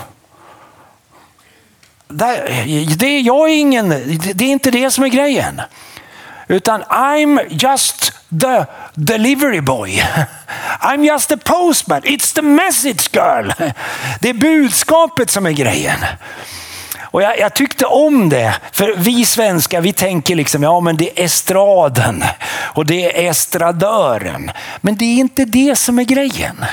Det, 2.98 3.20
jag 3.20 3.50
är 3.50 3.54
ingen, 3.54 3.90
det 4.34 4.46
är 4.46 4.52
inte 4.52 4.72
det 4.72 4.92
som 4.92 5.04
är 5.04 5.08
grejen. 5.08 5.62
Utan 6.48 6.84
I'm 6.84 7.40
just 7.50 8.12
the 8.42 8.66
delivery 8.96 9.62
boy. 9.62 10.04
I'm 10.82 11.04
just 11.04 11.30
the 11.30 11.38
postman. 11.38 12.02
It's 12.02 12.34
the 12.36 12.42
message 12.42 13.10
girl. 13.14 13.52
Det 14.20 14.30
är 14.30 14.34
budskapet 14.34 15.30
som 15.30 15.46
är 15.46 15.52
grejen. 15.52 16.00
Och 17.12 17.22
jag, 17.22 17.40
jag, 17.40 17.54
tyckte 17.54 17.86
om 17.86 18.30
det, 18.30 18.56
för 18.72 18.94
vi 18.98 19.26
svenskar 19.26 19.82
vi 19.82 19.94
tänker 19.94 20.36
liksom, 20.36 20.64
ja 20.64 20.80
men 20.80 20.98
det 20.98 21.20
är 21.20 21.26
estraden 21.26 22.24
och 22.52 22.86
det 22.86 23.26
är 23.26 23.30
estradören. 23.30 24.52
Men 24.82 24.96
det 24.96 25.06
är 25.06 25.16
inte 25.16 25.46
det 25.46 25.76
som 25.76 26.00
är 26.00 26.04
grejen. 26.04 26.66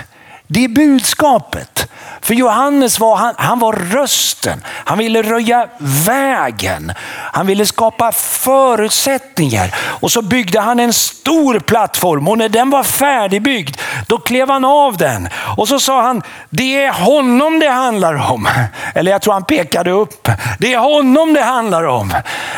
Det 0.46 0.64
är 0.64 0.68
budskapet. 0.68 1.88
För 2.20 2.34
Johannes 2.34 3.00
var, 3.00 3.16
han, 3.16 3.34
han 3.38 3.58
var 3.58 3.72
rösten. 3.72 4.62
Han 4.66 4.98
ville 4.98 5.22
röja 5.22 5.68
vägen. 6.06 6.92
Han 7.32 7.46
ville 7.46 7.66
skapa 7.66 8.12
förutsättningar. 8.12 9.74
Och 9.78 10.12
så 10.12 10.22
byggde 10.22 10.60
han 10.60 10.80
en 10.80 10.92
stor 10.92 11.58
plattform 11.58 12.28
och 12.28 12.38
när 12.38 12.48
den 12.48 12.70
var 12.70 12.82
färdigbyggd, 12.82 13.76
då 14.06 14.18
klev 14.18 14.50
han 14.50 14.64
av 14.64 14.96
den. 14.96 15.28
Och 15.56 15.68
så 15.68 15.80
sa 15.80 16.02
han, 16.02 16.22
det 16.50 16.82
är 16.82 16.92
honom 16.92 17.58
det 17.58 17.70
handlar 17.70 18.32
om. 18.32 18.48
Eller 18.94 19.10
jag 19.10 19.22
tror 19.22 19.32
han 19.32 19.44
pekade 19.44 19.90
upp. 19.90 20.28
Det 20.58 20.74
är 20.74 20.78
honom 20.78 21.32
det 21.34 21.42
handlar 21.42 21.84
om. 21.84 22.14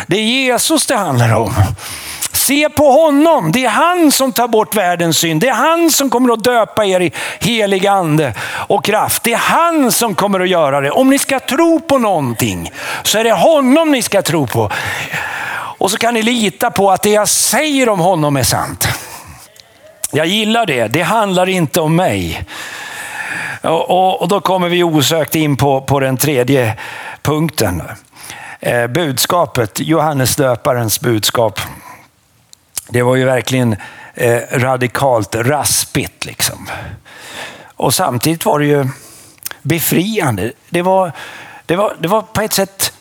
Det 0.07 0.17
är 0.17 0.23
Jesus 0.23 0.87
det 0.87 0.97
handlar 0.97 1.35
om. 1.35 1.55
Se 2.49 2.69
på 2.69 2.91
honom. 2.91 3.53
Det 3.53 3.65
är 3.65 3.69
han 3.69 4.13
som 4.13 4.33
tar 4.33 4.49
bort 4.49 4.77
världens 4.77 5.19
synd. 5.19 5.41
Det 5.41 5.49
är 5.49 5.55
han 5.55 5.91
som 5.91 6.11
kommer 6.11 6.33
att 6.33 6.45
döpa 6.45 6.85
er 6.85 7.01
i 7.01 7.13
helig 7.41 7.87
ande 7.87 8.35
och 8.43 8.85
kraft. 8.85 9.23
Det 9.23 9.33
är 9.33 9.39
han 9.39 9.93
som 9.93 10.15
kommer 10.15 10.41
att 10.41 10.49
göra 10.49 10.81
det. 10.81 10.91
Om 10.91 11.11
ni 11.11 11.19
ska 11.19 11.41
tro 11.41 11.81
på 11.81 11.99
någonting 11.99 12.71
så 13.03 13.19
är 13.19 13.25
det 13.25 13.33
honom 13.33 13.91
ni 13.91 14.03
ska 14.03 14.23
tro 14.23 14.47
på. 14.47 14.71
Och 15.79 15.91
så 15.91 15.97
kan 15.97 16.15
ni 16.15 16.23
lita 16.23 16.71
på 16.71 16.91
att 16.91 17.03
det 17.03 17.11
jag 17.11 17.29
säger 17.29 17.89
om 17.89 17.99
honom 17.99 18.37
är 18.37 18.43
sant. 18.43 18.89
Jag 20.13 20.27
gillar 20.27 20.67
det. 20.67 20.87
Det 20.87 21.03
handlar 21.03 21.49
inte 21.49 21.81
om 21.81 21.97
mig. 21.97 22.45
Och, 23.63 23.91
och, 23.91 24.23
och 24.23 24.29
då 24.29 24.41
kommer 24.41 24.69
vi 24.69 24.83
osökt 24.83 25.35
in 25.35 25.57
på, 25.57 25.81
på 25.81 26.01
den 26.01 26.17
tredje 26.17 26.75
punkten. 27.23 27.83
Eh, 28.61 28.87
budskapet, 28.87 29.81
Johannes 29.81 30.37
döparens 30.37 31.01
budskap. 31.01 31.61
Det 32.89 33.03
var 33.03 33.17
ju 33.17 33.25
verkligen 33.25 33.77
eh, 34.15 34.41
radikalt 34.53 35.35
raspigt. 35.35 36.25
Liksom. 36.25 36.69
Och 37.65 37.95
samtidigt 37.95 38.45
var 38.45 38.59
det 38.59 38.67
ju 38.67 38.87
befriande. 39.63 40.53
Det 40.69 40.83
var, 40.83 41.13
det 41.67 41.77
var, 41.77 41.97
det 41.99 42.09
var 42.09 42.23
på 42.23 42.41
ett 42.41 42.53
sätt 42.53 42.93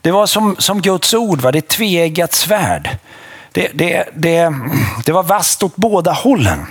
det 0.00 0.10
var 0.10 0.26
som, 0.26 0.56
som 0.58 0.82
Guds 0.82 1.14
ord, 1.14 1.40
va? 1.40 1.52
det 1.52 1.58
är 1.58 1.62
ett 1.62 1.68
tveeggat 1.68 2.32
svärd. 2.32 2.98
Det, 3.52 3.70
det, 3.74 4.04
det, 4.14 4.54
det 5.04 5.12
var 5.12 5.22
vasst 5.22 5.62
åt 5.62 5.76
båda 5.76 6.12
hållen. 6.12 6.66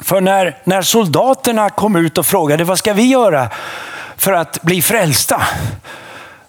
För 0.00 0.20
när, 0.20 0.58
när 0.64 0.82
soldaterna 0.82 1.70
kom 1.70 1.96
ut 1.96 2.18
och 2.18 2.26
frågade 2.26 2.64
vad 2.64 2.78
ska 2.78 2.92
vi 2.92 3.02
göra 3.02 3.48
för 4.16 4.32
att 4.32 4.62
bli 4.62 4.82
frälsta? 4.82 5.42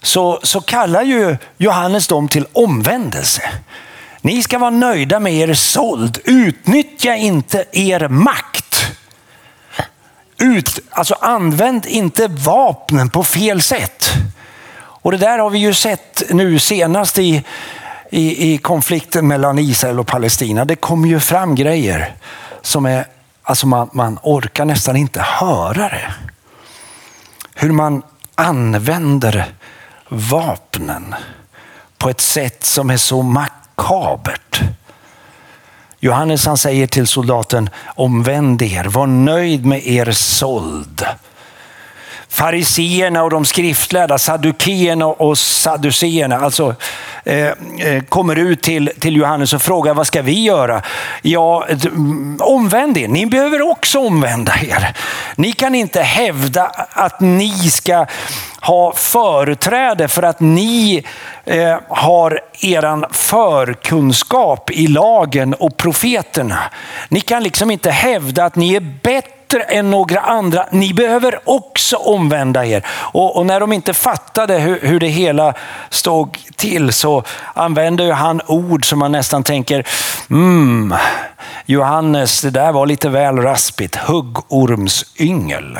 Så, 0.02 0.40
så 0.44 0.62
kallar 0.62 1.04
ju 1.04 1.38
Johannes 1.58 2.08
dem 2.08 2.28
till 2.28 2.48
omvändelse. 2.54 3.42
Ni 4.24 4.44
ska 4.44 4.58
vara 4.58 4.70
nöjda 4.70 5.20
med 5.20 5.34
er 5.34 5.54
såld. 5.54 6.20
Utnyttja 6.24 7.16
inte 7.16 7.66
er 7.72 8.08
makt. 8.08 8.92
Ut, 10.38 10.80
alltså 10.90 11.16
använd 11.22 11.86
inte 11.86 12.28
vapnen 12.28 13.10
på 13.10 13.24
fel 13.24 13.62
sätt. 13.62 14.12
Och 14.76 15.12
Det 15.12 15.18
där 15.18 15.40
har 15.40 15.50
vi 15.50 15.60
ju 15.60 15.74
sett 15.74 16.24
nu 16.30 16.60
senast 16.60 17.20
i, 17.20 17.44
i, 18.10 18.54
i 18.54 18.58
konflikten 18.58 19.28
mellan 19.28 19.60
Israel 19.60 20.00
och 20.00 20.08
Palestina. 20.08 20.66
Det 20.66 20.76
kommer 20.76 21.08
ju 21.08 21.20
fram 21.20 21.56
grejer 21.56 22.16
som 22.62 22.86
är, 22.86 23.08
alltså 23.44 23.68
man, 23.68 23.90
man 23.94 24.20
orkar 24.24 24.66
nästan 24.66 24.96
inte 24.96 25.22
höra 25.22 25.90
det. 25.90 26.14
Hur 27.56 27.72
man 27.72 28.02
använder 28.36 29.46
vapnen 30.10 31.16
på 31.98 32.10
ett 32.10 32.22
sätt 32.22 32.64
som 32.64 32.90
är 32.90 32.98
så 32.98 33.22
makt 33.22 33.63
makabert. 33.76 34.62
Johannes 36.00 36.46
han 36.46 36.58
säger 36.58 36.88
till 36.88 37.08
soldaten, 37.08 37.70
omvänd 37.96 38.62
er, 38.62 38.84
var 38.84 39.08
nöjd 39.08 39.66
med 39.66 39.88
er 39.88 40.12
såld. 40.12 41.06
Fariseerna 42.30 43.24
och 43.24 43.30
de 43.30 43.46
skriftlärda, 43.46 44.18
saddukeerna 44.18 45.06
och 45.06 45.38
sadduceerna, 45.38 46.40
alltså 46.40 46.76
Eh, 47.26 47.48
eh, 47.80 48.04
kommer 48.10 48.36
ut 48.36 48.62
till, 48.62 48.92
till 49.00 49.16
Johannes 49.16 49.54
och 49.54 49.62
frågar 49.62 49.94
vad 49.94 50.08
ska 50.08 50.22
vi 50.22 50.44
göra? 50.44 50.82
Ja, 51.22 51.68
omvänd 52.40 52.98
er. 52.98 53.08
Ni 53.08 53.26
behöver 53.26 53.62
också 53.62 54.00
omvända 54.00 54.54
er. 54.62 54.98
Ni 55.36 55.52
kan 55.52 55.76
inte 55.76 56.02
hävda 56.02 56.72
att 56.90 57.20
ni 57.20 57.50
ska 57.52 58.06
ha 58.62 58.94
företräde 58.94 60.08
för 60.08 60.24
att 60.24 60.40
ni 60.40 61.06
eh, 61.46 61.80
har 61.88 62.40
eran 62.60 63.06
förkunskap 63.12 64.72
i 64.72 64.88
lagen 64.88 65.54
och 65.54 65.78
profeterna. 65.78 66.60
Ni 67.10 67.22
kan 67.22 67.44
liksom 67.44 67.72
inte 67.72 67.92
hävda 67.92 68.46
att 68.46 68.56
ni 68.56 68.76
är 68.76 69.00
bättre 69.04 69.33
än 69.60 69.92
några 69.92 70.20
andra. 70.20 70.66
Ni 70.72 70.94
behöver 70.94 71.40
också 71.46 71.96
omvända 71.96 72.66
er. 72.66 72.86
Och, 72.90 73.38
och 73.38 73.46
när 73.46 73.60
de 73.60 73.74
inte 73.74 73.94
fattade 73.94 74.60
hur, 74.60 74.80
hur, 74.82 75.00
det 75.00 75.08
hela 75.08 75.54
stod 75.90 76.38
till 76.56 76.94
så 76.94 77.24
använder 77.54 78.12
han 78.12 78.42
ord 78.48 78.86
som 78.86 79.00
man 79.00 79.12
nästan 79.12 79.44
tänker, 79.44 79.88
mm, 80.30 80.96
Johannes, 81.66 82.42
det 82.42 82.50
där 82.50 82.72
var 82.72 82.86
lite 82.86 83.10
väl 83.10 83.38
raspigt. 83.38 83.96
Huggormsyngel. 83.96 85.80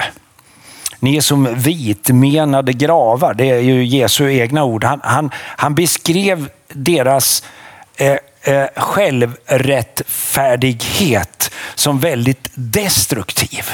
Ni 1.00 1.18
är 1.18 1.22
som 1.22 1.56
vitmenade 1.56 2.74
gravar. 2.74 3.34
Det 3.34 3.50
är 3.50 3.60
ju 3.60 3.86
Jesu 3.86 4.32
egna 4.32 4.64
ord. 4.64 4.84
Han, 4.84 5.00
han, 5.04 5.32
han 5.36 5.76
beskrev 5.76 6.50
deras 6.74 7.44
eh, 7.98 8.18
eh, 8.44 8.66
självrättfärdighet 8.76 11.52
som 11.76 12.00
väldigt 12.00 12.50
destruktiv. 12.54 13.72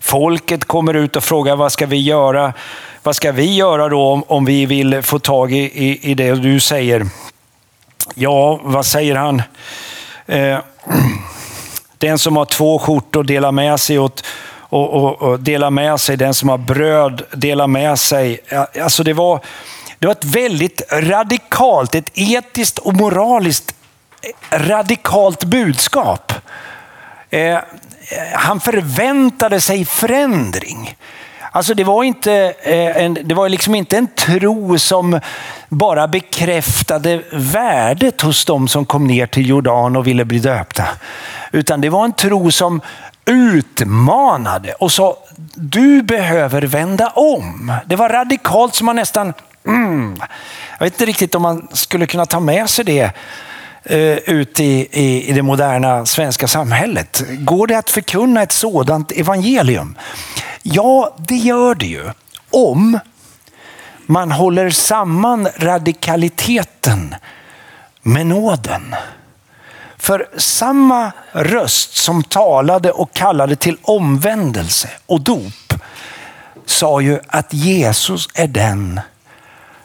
Folket 0.00 0.64
kommer 0.64 0.94
ut 0.94 1.16
och 1.16 1.24
frågar 1.24 1.56
vad 1.56 1.72
ska 1.72 1.86
vi 1.86 2.00
göra? 2.00 2.52
Vad 3.02 3.16
ska 3.16 3.32
vi 3.32 3.54
göra 3.54 3.88
då 3.88 4.02
om, 4.02 4.24
om 4.26 4.44
vi 4.44 4.66
vill 4.66 5.02
få 5.02 5.18
tag 5.18 5.52
i, 5.52 5.56
i, 5.56 6.10
i 6.10 6.14
det 6.14 6.34
du 6.34 6.60
säger? 6.60 7.06
Ja, 8.14 8.60
vad 8.62 8.86
säger 8.86 9.14
han? 9.14 9.42
Eh, 10.26 10.58
den 11.98 12.18
som 12.18 12.36
har 12.36 12.44
två 12.44 12.78
skjortor 12.78 13.24
delar 13.24 13.52
med 13.52 13.80
sig 13.80 13.98
åt 13.98 14.24
och, 14.72 14.94
och, 14.94 15.22
och 15.22 15.40
dela 15.40 15.70
med 15.70 16.00
sig. 16.00 16.16
Den 16.16 16.34
som 16.34 16.48
har 16.48 16.58
bröd 16.58 17.22
delar 17.32 17.66
med 17.66 17.98
sig. 17.98 18.40
Alltså 18.82 19.02
det, 19.02 19.12
var, 19.12 19.40
det 20.02 20.06
var 20.06 20.12
ett 20.12 20.24
väldigt 20.24 20.82
radikalt, 20.92 21.94
ett 21.94 22.10
etiskt 22.14 22.78
och 22.78 22.96
moraliskt 22.96 23.74
eh, 24.50 24.58
radikalt 24.58 25.44
budskap. 25.44 26.32
Eh, 27.30 27.40
eh, 27.40 27.60
han 28.32 28.60
förväntade 28.60 29.60
sig 29.60 29.84
förändring. 29.84 30.96
Alltså 31.52 31.74
det 31.74 31.84
var, 31.84 32.04
inte, 32.04 32.32
eh, 32.62 32.96
en, 33.04 33.18
det 33.24 33.34
var 33.34 33.48
liksom 33.48 33.74
inte 33.74 33.98
en 33.98 34.06
tro 34.06 34.78
som 34.78 35.20
bara 35.68 36.08
bekräftade 36.08 37.22
värdet 37.32 38.20
hos 38.20 38.44
de 38.44 38.68
som 38.68 38.86
kom 38.86 39.06
ner 39.06 39.26
till 39.26 39.48
Jordan 39.48 39.96
och 39.96 40.06
ville 40.06 40.24
bli 40.24 40.38
döpta. 40.38 40.88
Utan 41.52 41.80
det 41.80 41.88
var 41.88 42.04
en 42.04 42.12
tro 42.12 42.50
som 42.50 42.80
utmanade 43.24 44.72
och 44.72 44.92
sa 44.92 45.16
du 45.54 46.02
behöver 46.02 46.62
vända 46.62 47.08
om. 47.08 47.72
Det 47.86 47.96
var 47.96 48.08
radikalt 48.08 48.74
som 48.74 48.86
man 48.86 48.96
nästan, 48.96 49.32
mm, 49.66 50.20
jag 50.78 50.86
vet 50.86 50.94
inte 50.94 51.06
riktigt 51.06 51.34
om 51.34 51.42
man 51.42 51.68
skulle 51.72 52.06
kunna 52.06 52.26
ta 52.26 52.40
med 52.40 52.70
sig 52.70 52.84
det 52.84 53.10
eh, 53.84 54.16
ut 54.16 54.60
i, 54.60 54.88
i, 54.90 55.28
i 55.28 55.32
det 55.32 55.42
moderna 55.42 56.06
svenska 56.06 56.48
samhället. 56.48 57.22
Går 57.28 57.66
det 57.66 57.78
att 57.78 57.90
förkunna 57.90 58.42
ett 58.42 58.52
sådant 58.52 59.12
evangelium? 59.12 59.98
Ja, 60.62 61.16
det 61.18 61.36
gör 61.36 61.74
det 61.74 61.86
ju. 61.86 62.10
Om 62.50 62.98
man 64.06 64.32
håller 64.32 64.70
samman 64.70 65.48
radikaliteten 65.56 67.14
med 68.02 68.26
nåden. 68.26 68.94
För 69.96 70.28
samma 70.36 71.12
röst 71.32 71.96
som 71.96 72.22
talade 72.22 72.90
och 72.90 73.12
kallade 73.12 73.56
till 73.56 73.76
omvändelse 73.82 74.88
och 75.06 75.20
dop 75.20 75.74
sa 76.66 77.00
ju 77.00 77.20
att 77.28 77.52
Jesus 77.52 78.28
är 78.34 78.46
den 78.46 79.00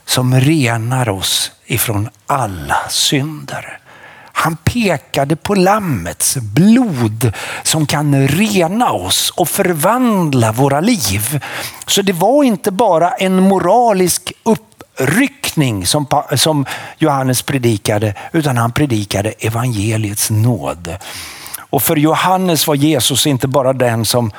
som 0.08 0.39
renar 0.39 1.10
oss 1.10 1.52
ifrån 1.65 2.10
alla 2.28 2.78
synder. 2.89 3.80
Han 4.32 4.56
pekade 4.56 5.36
på 5.36 5.56
lammets 5.56 6.38
blod 6.38 7.34
som 7.63 7.86
kan 7.86 8.28
rena 8.28 8.91
oss 8.91 9.30
och 9.30 9.50
förvandla 9.50 10.52
våra 10.52 10.80
liv. 10.82 11.43
Så 11.88 12.02
det 12.02 12.13
var 12.13 12.43
inte 12.43 12.72
bara 12.72 13.10
en 13.10 13.43
moralisk 13.43 14.34
uppryckning 14.43 15.86
som, 15.86 16.06
som 16.36 16.65
Johannes 16.98 17.41
predikade, 17.41 18.13
utan 18.32 18.58
han 18.58 18.72
predikade 18.72 19.34
evangeliets 19.39 20.30
nåd. 20.30 20.98
Och 21.70 21.84
för 21.84 21.96
Johannes 21.96 22.67
var 22.67 22.76
Jesus 22.76 23.28
inte 23.28 23.48
bara 23.48 23.74
den 23.74 24.06
som 24.06 24.32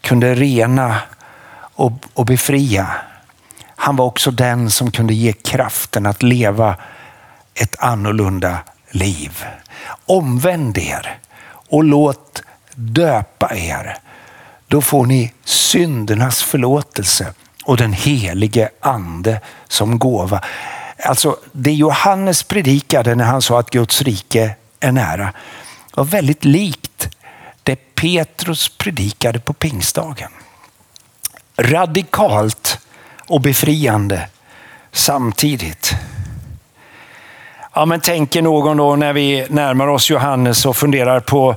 kunde 0.00 0.34
rena 0.34 0.96
och, 1.74 1.92
och 2.14 2.26
befria. 2.26 2.86
Han 3.82 3.96
var 3.96 4.04
också 4.04 4.30
den 4.30 4.70
som 4.70 4.90
kunde 4.90 5.14
ge 5.14 5.32
kraften 5.32 6.06
att 6.06 6.22
leva 6.22 6.76
ett 7.54 7.76
annorlunda 7.78 8.58
liv. 8.90 9.44
Omvänd 10.06 10.78
er 10.78 11.18
och 11.68 11.84
låt 11.84 12.42
döpa 12.74 13.54
er. 13.54 13.98
då 14.68 14.80
får 14.80 15.06
ni 15.06 15.32
syndernas 15.44 16.42
förlåtelse 16.42 17.34
och 17.64 17.76
den 17.76 17.92
helige 17.92 18.70
ande 18.80 19.40
som 19.68 19.98
gåva. 19.98 20.44
Alltså 21.04 21.36
det 21.52 21.72
Johannes 21.72 22.42
predikade 22.42 23.14
när 23.14 23.24
han 23.24 23.42
sa 23.42 23.60
att 23.60 23.70
Guds 23.70 24.02
rike 24.02 24.54
är 24.80 24.92
nära 24.92 25.32
var 25.94 26.04
väldigt 26.04 26.44
likt 26.44 27.08
det 27.62 27.94
Petrus 27.94 28.68
predikade 28.68 29.40
på 29.40 29.52
pingstdagen. 29.52 30.30
Radikalt 31.56 32.79
och 33.30 33.40
befriande 33.40 34.28
samtidigt. 34.92 35.94
Ja, 37.74 37.84
men 37.84 38.00
tänker 38.00 38.42
någon 38.42 38.76
då 38.76 38.96
när 38.96 39.12
vi 39.12 39.46
närmar 39.48 39.86
oss 39.86 40.10
Johannes 40.10 40.66
och 40.66 40.76
funderar 40.76 41.20
på 41.20 41.56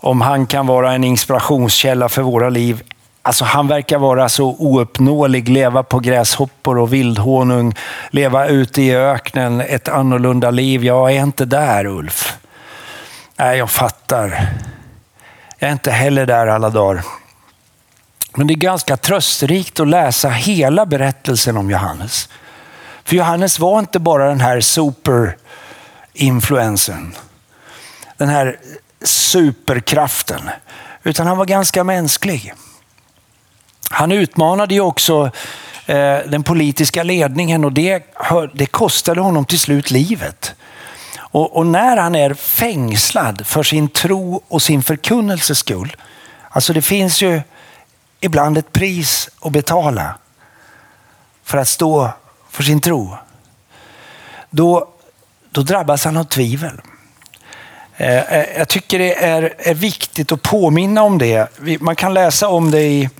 om 0.00 0.20
han 0.20 0.46
kan 0.46 0.66
vara 0.66 0.92
en 0.92 1.04
inspirationskälla 1.04 2.08
för 2.08 2.22
våra 2.22 2.48
liv. 2.48 2.82
Alltså 3.22 3.44
han 3.44 3.68
verkar 3.68 3.98
vara 3.98 4.28
så 4.28 4.56
ouppnåelig, 4.58 5.48
leva 5.48 5.82
på 5.82 5.98
gräshoppor 5.98 6.78
och 6.78 6.92
vildhonung, 6.92 7.74
leva 8.10 8.46
ute 8.46 8.82
i 8.82 8.96
öknen, 8.96 9.60
ett 9.60 9.88
annorlunda 9.88 10.50
liv. 10.50 10.84
Jag 10.84 11.12
är 11.12 11.22
inte 11.22 11.44
där 11.44 11.86
Ulf. 11.86 12.38
Nej, 13.36 13.58
jag 13.58 13.70
fattar. 13.70 14.48
Jag 15.58 15.68
är 15.68 15.72
inte 15.72 15.90
heller 15.90 16.26
där 16.26 16.46
alla 16.46 16.70
dagar. 16.70 17.04
Men 18.38 18.46
det 18.46 18.54
är 18.54 18.56
ganska 18.56 18.96
trösterikt 18.96 19.80
att 19.80 19.88
läsa 19.88 20.28
hela 20.28 20.86
berättelsen 20.86 21.56
om 21.56 21.70
Johannes. 21.70 22.28
För 23.04 23.16
Johannes 23.16 23.58
var 23.58 23.78
inte 23.78 23.98
bara 23.98 24.28
den 24.28 24.40
här 24.40 24.60
superinfluensen. 24.60 27.14
Den 28.16 28.28
här 28.28 28.56
superkraften. 29.02 30.50
Utan 31.02 31.26
han 31.26 31.38
var 31.38 31.46
ganska 31.46 31.84
mänsklig. 31.84 32.52
Han 33.90 34.12
utmanade 34.12 34.74
ju 34.74 34.80
också 34.80 35.30
eh, 35.86 36.18
den 36.26 36.42
politiska 36.42 37.02
ledningen 37.02 37.64
och 37.64 37.72
det, 37.72 38.02
det 38.54 38.66
kostade 38.66 39.20
honom 39.20 39.44
till 39.44 39.60
slut 39.60 39.90
livet. 39.90 40.54
Och, 41.16 41.56
och, 41.56 41.66
när 41.66 41.96
han 41.96 42.14
är 42.14 42.34
fängslad 42.34 43.46
för 43.46 43.62
sin 43.62 43.88
tro 43.88 44.42
och 44.48 44.62
sin 44.62 44.82
förkunnelses 44.82 45.58
skull. 45.58 45.96
Alltså 46.50 46.72
det 46.72 46.82
finns 46.82 47.22
ju 47.22 47.40
ibland 48.20 48.58
ett 48.58 48.72
pris 48.72 49.30
att 49.40 49.52
betala 49.52 50.14
för 51.44 51.58
att 51.58 51.68
stå 51.68 52.10
för 52.50 52.62
sin 52.62 52.80
tro. 52.80 53.16
Då, 54.50 54.88
då 55.50 55.62
drabbas 55.62 56.04
han 56.04 56.16
av 56.16 56.24
tvivel. 56.24 56.80
Eh, 57.96 58.32
eh, 58.32 58.58
jag 58.58 58.68
tycker 58.68 58.98
det 58.98 59.24
är, 59.24 59.54
är 59.58 59.74
viktigt 59.74 60.32
att 60.32 60.42
påminna 60.42 61.02
om 61.02 61.18
det. 61.18 61.58
Man 61.80 61.96
kan 61.96 62.14
läsa 62.14 62.48
om 62.48 62.70
det 62.70 62.82
i 62.82 63.10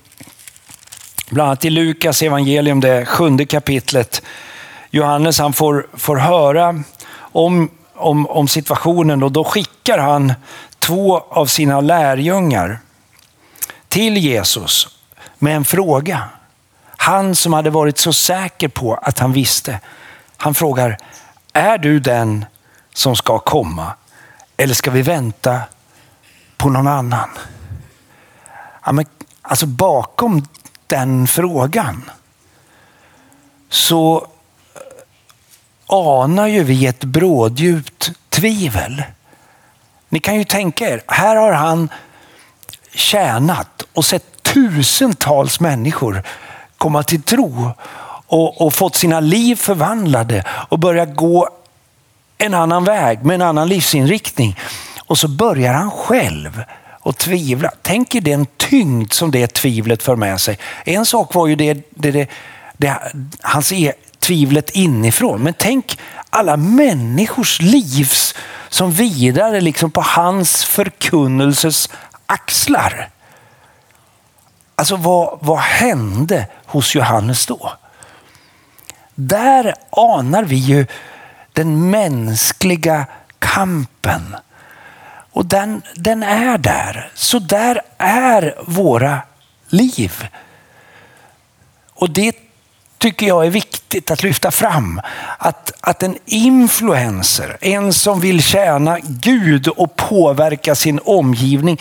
bland 1.31 1.49
annat 1.49 1.65
i 1.65 1.71
Lukas 1.71 2.23
evangelium, 2.23 2.81
det 2.81 3.07
sjunde 3.07 3.47
kapitlet. 3.47 4.23
Johannes 4.91 5.39
han 5.39 5.53
får, 5.53 5.87
får 5.95 6.17
höra 6.17 6.83
om, 7.19 7.71
om, 7.95 8.27
om 8.27 8.49
situationen 8.49 9.23
och 9.23 9.33
då 9.33 9.45
skickar 9.45 9.99
han 9.99 10.33
två 10.79 11.19
av 11.29 11.47
sina 11.47 11.81
lärjungar 11.81 12.79
till 13.89 14.17
Jesus 14.17 14.89
med 15.39 15.57
en 15.57 15.65
fråga. 15.65 16.29
Han 16.97 17.35
som 17.35 17.53
hade 17.53 17.71
varit 17.71 17.99
så 17.99 18.13
säker 18.13 18.69
på 18.69 18.95
att 18.95 19.19
han 19.19 19.33
visste. 19.33 19.81
Han 20.37 20.55
frågar, 20.55 20.99
är 21.53 21.79
du 21.79 22.01
den 22.01 22.45
som 22.95 23.17
ska 23.17 23.39
komma 23.39 23.95
eller 24.57 24.75
ska 24.75 24.91
vi 24.91 25.03
vänta 25.03 25.61
på 26.57 26.71
någon 26.71 26.87
annan? 26.87 27.29
Ja, 28.85 28.93
men, 28.93 29.07
alltså 29.43 29.67
bakom 29.67 30.47
den 30.87 31.27
frågan 31.27 32.11
så 33.69 34.27
eh, 34.75 34.81
anar 35.97 36.47
ju 36.47 36.63
vi 36.63 36.87
ett 36.87 37.05
bråddjupt 37.05 38.13
tvivel. 38.29 39.03
Ni 40.09 40.21
kan 40.21 40.37
ju 40.37 40.45
tänka 40.45 40.89
er, 40.89 41.03
här 41.07 41.37
har 41.37 41.53
han 41.53 41.89
tjänat 42.93 43.78
och 43.99 44.05
sett 44.05 44.43
tusentals 44.43 45.61
människor 45.61 46.23
komma 46.79 47.03
till 47.03 47.23
tro 47.23 47.71
och, 48.27 48.61
och 48.61 48.75
fått 48.75 48.97
sina 48.97 49.21
liv 49.21 49.57
förvandlade 49.57 50.45
och 50.69 50.79
börja 50.79 51.05
gå 51.05 51.49
en 52.39 52.55
annan 52.55 52.85
väg 52.85 53.25
med 53.25 53.35
en 53.35 53.43
annan 53.43 53.69
livsinriktning. 53.69 54.59
Och 55.07 55.19
så 55.19 55.29
börjar 55.29 55.75
han 55.75 55.91
själv 55.91 56.63
och 56.91 57.19
tvivla. 57.19 57.71
Tänk 57.83 58.15
er 58.15 58.21
den 58.21 58.47
tyngd 58.57 59.13
som 59.13 59.31
det 59.31 59.47
tvivlet 59.47 60.03
för 60.03 60.17
med 60.17 60.41
sig. 60.41 60.59
En 60.85 61.07
sak 61.07 61.35
var 61.35 61.47
ju 61.47 61.57
det, 61.57 61.75
det, 61.91 62.11
det, 62.11 62.29
det 62.77 62.99
hans 63.41 63.73
e, 63.73 63.93
tvivlet 64.19 64.71
inifrån. 64.71 65.43
Men 65.43 65.55
tänk 65.59 65.99
alla 66.31 66.57
människors 66.57 67.61
livs 67.61 68.35
som 68.69 68.93
vidare 68.93 69.61
liksom 69.61 69.91
på 69.91 70.01
hans 70.01 70.65
förkunnelses 70.65 71.91
axlar. 72.27 73.09
Alltså 74.79 74.97
vad, 74.97 75.39
vad 75.43 75.59
hände 75.59 76.47
hos 76.67 76.95
Johannes 76.95 77.47
då? 77.47 77.73
Där 79.15 79.75
anar 79.91 80.45
vi 80.45 80.57
ju 80.57 80.87
den 81.53 81.91
mänskliga 81.91 83.07
kampen. 83.39 84.37
Och 85.33 85.47
den, 85.47 85.83
den 85.95 86.23
är 86.23 86.59
där. 86.59 87.11
Så 87.15 87.39
där 87.39 87.81
är 87.99 88.55
våra 88.67 89.21
liv. 89.69 90.27
Och 91.95 92.11
det 92.11 92.37
tycker 92.99 93.27
jag 93.27 93.47
är 93.47 93.51
viktigt 93.51 94.11
att 94.11 94.23
lyfta 94.23 94.51
fram. 94.51 95.01
Att, 95.39 95.73
att 95.81 96.03
en 96.03 96.19
influencer, 96.25 97.57
en 97.61 97.93
som 97.93 98.21
vill 98.21 98.43
tjäna 98.43 98.99
Gud 99.03 99.69
och 99.69 99.97
påverka 99.97 100.75
sin 100.75 101.01
omgivning, 101.05 101.81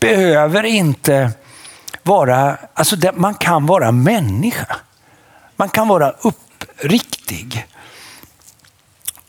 behöver 0.00 0.62
inte 0.62 1.32
vara, 2.08 2.56
alltså 2.74 2.96
man 3.14 3.34
kan 3.34 3.66
vara 3.66 3.92
människa. 3.92 4.76
Man 5.56 5.68
kan 5.68 5.88
vara 5.88 6.10
uppriktig. 6.10 7.66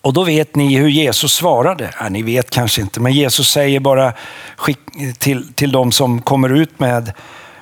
Och 0.01 0.13
då 0.13 0.23
vet 0.23 0.55
ni 0.55 0.75
hur 0.75 0.87
Jesus 0.87 1.33
svarade. 1.33 1.89
Ja, 1.99 2.09
ni 2.09 2.21
vet 2.21 2.49
kanske 2.49 2.81
inte, 2.81 2.99
men 2.99 3.13
Jesus 3.13 3.49
säger 3.49 3.79
bara 3.79 4.13
till, 5.17 5.53
till 5.53 5.71
de 5.71 5.91
som 5.91 6.21
kommer 6.21 6.49
ut 6.49 6.79
med, 6.79 7.13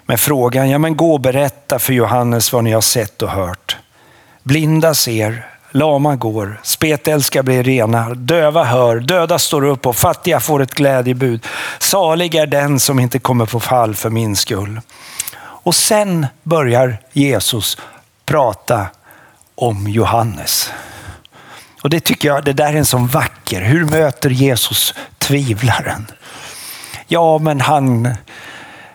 med 0.05 0.19
frågan, 0.19 0.69
ja 0.69 0.77
men 0.77 0.97
gå 0.97 1.13
och 1.13 1.21
berätta 1.21 1.79
för 1.79 1.93
Johannes 1.93 2.53
vad 2.53 2.63
ni 2.63 2.71
har 2.71 2.81
sett 2.81 3.21
och 3.21 3.29
hört. 3.29 3.77
Blinda 4.43 4.93
ser, 4.93 5.45
lama 5.71 6.15
går, 6.15 6.59
spetälska 6.63 7.43
blir 7.43 7.63
rena, 7.63 8.09
döva 8.09 8.63
hör, 8.63 8.99
döda 8.99 9.39
står 9.39 9.65
upp 9.65 9.85
och 9.85 9.95
fattiga 9.95 10.39
får 10.39 10.61
ett 10.61 10.73
glädjebud. 10.73 11.45
Salig 11.79 12.35
är 12.35 12.45
den 12.45 12.79
som 12.79 12.99
inte 12.99 13.19
kommer 13.19 13.45
på 13.45 13.59
fall 13.59 13.95
för 13.95 14.09
min 14.09 14.35
skull. 14.35 14.81
Och 15.39 15.75
sen 15.75 16.27
börjar 16.43 16.97
Jesus 17.13 17.77
prata 18.25 18.85
om 19.55 19.87
Johannes. 19.87 20.71
Och 21.83 21.89
det 21.89 21.99
tycker 21.99 22.27
jag, 22.27 22.43
det 22.43 22.53
där 22.53 22.73
är 22.73 22.77
en 22.77 22.85
sån 22.85 23.07
vacker. 23.07 23.61
Hur 23.61 23.85
möter 23.85 24.29
Jesus 24.29 24.93
tvivlaren? 25.17 26.07
Ja, 27.07 27.37
men 27.37 27.61
han, 27.61 28.15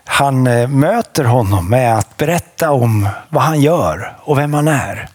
han 0.04 0.46
eh, 0.46 0.68
möter 0.68 1.24
honom 1.24 1.70
med 1.70 1.98
att 1.98 2.16
berätta 2.16 2.70
om 2.70 3.08
vad 3.28 3.42
han 3.42 3.60
gör 3.60 4.16
och 4.20 4.38
vem 4.38 4.54
han 4.54 4.68
är. 4.68 5.08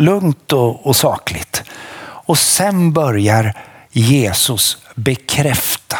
Lugnt 0.00 0.52
och, 0.52 0.86
och 0.86 0.96
sakligt. 0.96 1.62
Och 2.02 2.38
sen 2.38 2.92
börjar 2.92 3.54
Jesus 3.90 4.76
bekräfta 4.94 5.96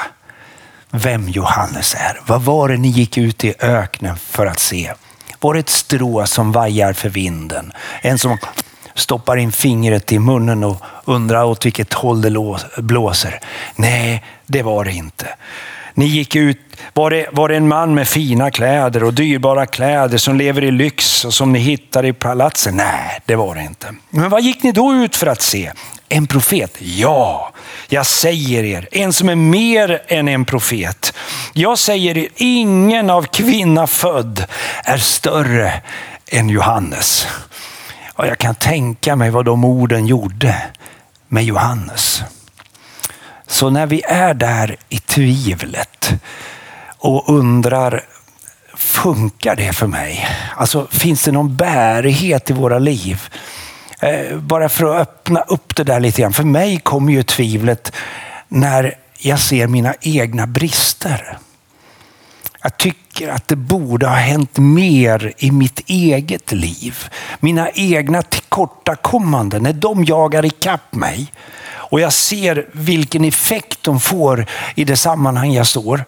vem 0.90 1.28
Johannes 1.28 1.94
är. 1.94 2.20
Vad 2.26 2.42
var 2.42 2.68
det 2.68 2.76
ni 2.76 2.88
gick 2.88 3.18
ut 3.18 3.44
i 3.44 3.54
öknen 3.60 4.16
för 4.16 4.46
att 4.46 4.58
se? 4.58 4.92
Var 5.40 5.54
det 5.54 5.60
ett 5.60 5.70
strå 5.70 6.26
som 6.26 6.52
vajar 6.52 6.92
för 6.92 7.08
vinden? 7.08 7.72
En 8.02 8.18
som 8.18 8.38
stoppar 8.94 9.36
in 9.36 9.52
fingret 9.52 10.12
i 10.12 10.18
munnen 10.18 10.64
och 10.64 10.82
undrar 11.04 11.44
åt 11.44 11.66
vilket 11.66 11.92
håll 11.92 12.22
det 12.22 12.58
blåser. 12.76 13.40
Nej, 13.76 14.24
det 14.46 14.62
var 14.62 14.84
det 14.84 14.92
inte. 14.92 15.28
Ni 16.00 16.06
gick 16.06 16.36
ut, 16.36 16.58
var 16.94 17.10
det, 17.10 17.26
var 17.32 17.48
det 17.48 17.56
en 17.56 17.68
man 17.68 17.94
med 17.94 18.08
fina 18.08 18.50
kläder 18.50 19.04
och 19.04 19.14
dyrbara 19.14 19.66
kläder 19.66 20.18
som 20.18 20.36
lever 20.36 20.64
i 20.64 20.70
lyx 20.70 21.24
och 21.24 21.34
som 21.34 21.52
ni 21.52 21.58
hittar 21.58 22.04
i 22.04 22.12
palatsen? 22.12 22.76
Nej, 22.76 23.20
det 23.26 23.36
var 23.36 23.54
det 23.54 23.62
inte. 23.62 23.94
Men 24.10 24.30
vad 24.30 24.42
gick 24.42 24.62
ni 24.62 24.72
då 24.72 24.94
ut 24.94 25.16
för 25.16 25.26
att 25.26 25.42
se? 25.42 25.72
En 26.08 26.26
profet? 26.26 26.76
Ja, 26.78 27.52
jag 27.88 28.06
säger 28.06 28.64
er, 28.64 28.88
en 28.92 29.12
som 29.12 29.28
är 29.28 29.34
mer 29.34 30.02
än 30.08 30.28
en 30.28 30.44
profet. 30.44 31.12
Jag 31.52 31.78
säger 31.78 32.18
er, 32.18 32.28
ingen 32.36 33.10
av 33.10 33.22
kvinna 33.22 33.86
född 33.86 34.44
är 34.84 34.98
större 34.98 35.72
än 36.26 36.48
Johannes. 36.48 37.26
Och 38.14 38.26
jag 38.26 38.38
kan 38.38 38.54
tänka 38.54 39.16
mig 39.16 39.30
vad 39.30 39.44
de 39.44 39.64
orden 39.64 40.06
gjorde 40.06 40.62
med 41.28 41.44
Johannes. 41.44 42.22
Så 43.50 43.70
när 43.70 43.86
vi 43.86 44.02
är 44.02 44.34
där 44.34 44.76
i 44.88 44.98
tvivlet 44.98 46.12
och 46.98 47.28
undrar, 47.28 48.04
funkar 48.74 49.56
det 49.56 49.72
för 49.72 49.86
mig? 49.86 50.28
Alltså, 50.56 50.86
finns 50.90 51.22
det 51.24 51.32
någon 51.32 51.56
bärighet 51.56 52.50
i 52.50 52.52
våra 52.52 52.78
liv? 52.78 53.28
Eh, 54.00 54.38
bara 54.38 54.68
för 54.68 54.84
att 54.84 55.00
öppna 55.00 55.40
upp 55.40 55.76
det 55.76 55.84
där 55.84 56.00
lite 56.00 56.22
grann. 56.22 56.32
För 56.32 56.44
mig 56.44 56.78
kommer 56.78 57.12
ju 57.12 57.22
tvivlet 57.22 57.92
när 58.48 58.94
jag 59.18 59.40
ser 59.40 59.66
mina 59.66 59.94
egna 60.00 60.46
brister. 60.46 61.38
Jag 62.62 62.76
tycker 62.76 63.28
att 63.28 63.48
det 63.48 63.56
borde 63.56 64.06
ha 64.06 64.14
hänt 64.14 64.58
mer 64.58 65.32
i 65.38 65.50
mitt 65.50 65.80
eget 65.86 66.52
liv. 66.52 66.98
Mina 67.40 67.70
egna 67.70 68.22
tillkortakommanden, 68.22 69.62
när 69.62 69.72
de 69.72 70.04
jagar 70.04 70.44
ikapp 70.44 70.94
mig 70.94 71.32
och 71.90 72.00
jag 72.00 72.12
ser 72.12 72.66
vilken 72.72 73.24
effekt 73.24 73.78
de 73.82 74.00
får 74.00 74.46
i 74.74 74.84
det 74.84 74.96
sammanhang 74.96 75.52
jag 75.52 75.66
står 75.66 76.04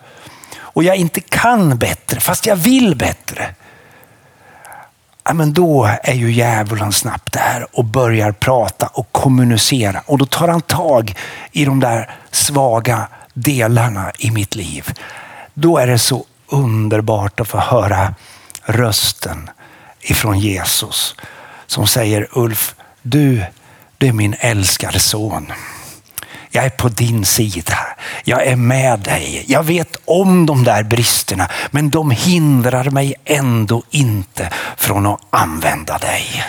och 0.56 0.84
jag 0.84 0.96
inte 0.96 1.20
kan 1.20 1.78
bättre, 1.78 2.20
fast 2.20 2.46
jag 2.46 2.56
vill 2.56 2.96
bättre. 2.96 3.54
Ja, 5.24 5.32
men 5.32 5.52
då 5.52 5.90
är 6.02 6.14
ju 6.14 6.32
djävulen 6.32 6.92
snabbt 6.92 7.32
där 7.32 7.66
och 7.72 7.84
börjar 7.84 8.32
prata 8.32 8.86
och 8.86 9.12
kommunicera. 9.12 10.02
Och 10.06 10.18
då 10.18 10.26
tar 10.26 10.48
han 10.48 10.60
tag 10.60 11.14
i 11.52 11.64
de 11.64 11.80
där 11.80 12.10
svaga 12.30 13.08
delarna 13.34 14.12
i 14.18 14.30
mitt 14.30 14.54
liv. 14.54 14.92
Då 15.54 15.78
är 15.78 15.86
det 15.86 15.98
så 15.98 16.24
underbart 16.46 17.40
att 17.40 17.48
få 17.48 17.58
höra 17.58 18.14
rösten 18.62 19.50
ifrån 20.00 20.38
Jesus 20.38 21.14
som 21.66 21.86
säger 21.86 22.28
Ulf, 22.32 22.74
du, 23.02 23.44
du 23.98 24.06
är 24.06 24.12
min 24.12 24.34
älskade 24.38 25.00
son. 25.00 25.52
Jag 26.54 26.64
är 26.64 26.70
på 26.70 26.88
din 26.88 27.24
sida. 27.24 27.78
Jag 28.24 28.46
är 28.46 28.56
med 28.56 29.00
dig. 29.00 29.44
Jag 29.48 29.62
vet 29.62 29.96
om 30.04 30.46
de 30.46 30.64
där 30.64 30.82
bristerna, 30.82 31.48
men 31.70 31.90
de 31.90 32.10
hindrar 32.10 32.90
mig 32.90 33.14
ändå 33.24 33.82
inte 33.90 34.50
från 34.76 35.06
att 35.06 35.20
använda 35.30 35.98
dig. 35.98 36.44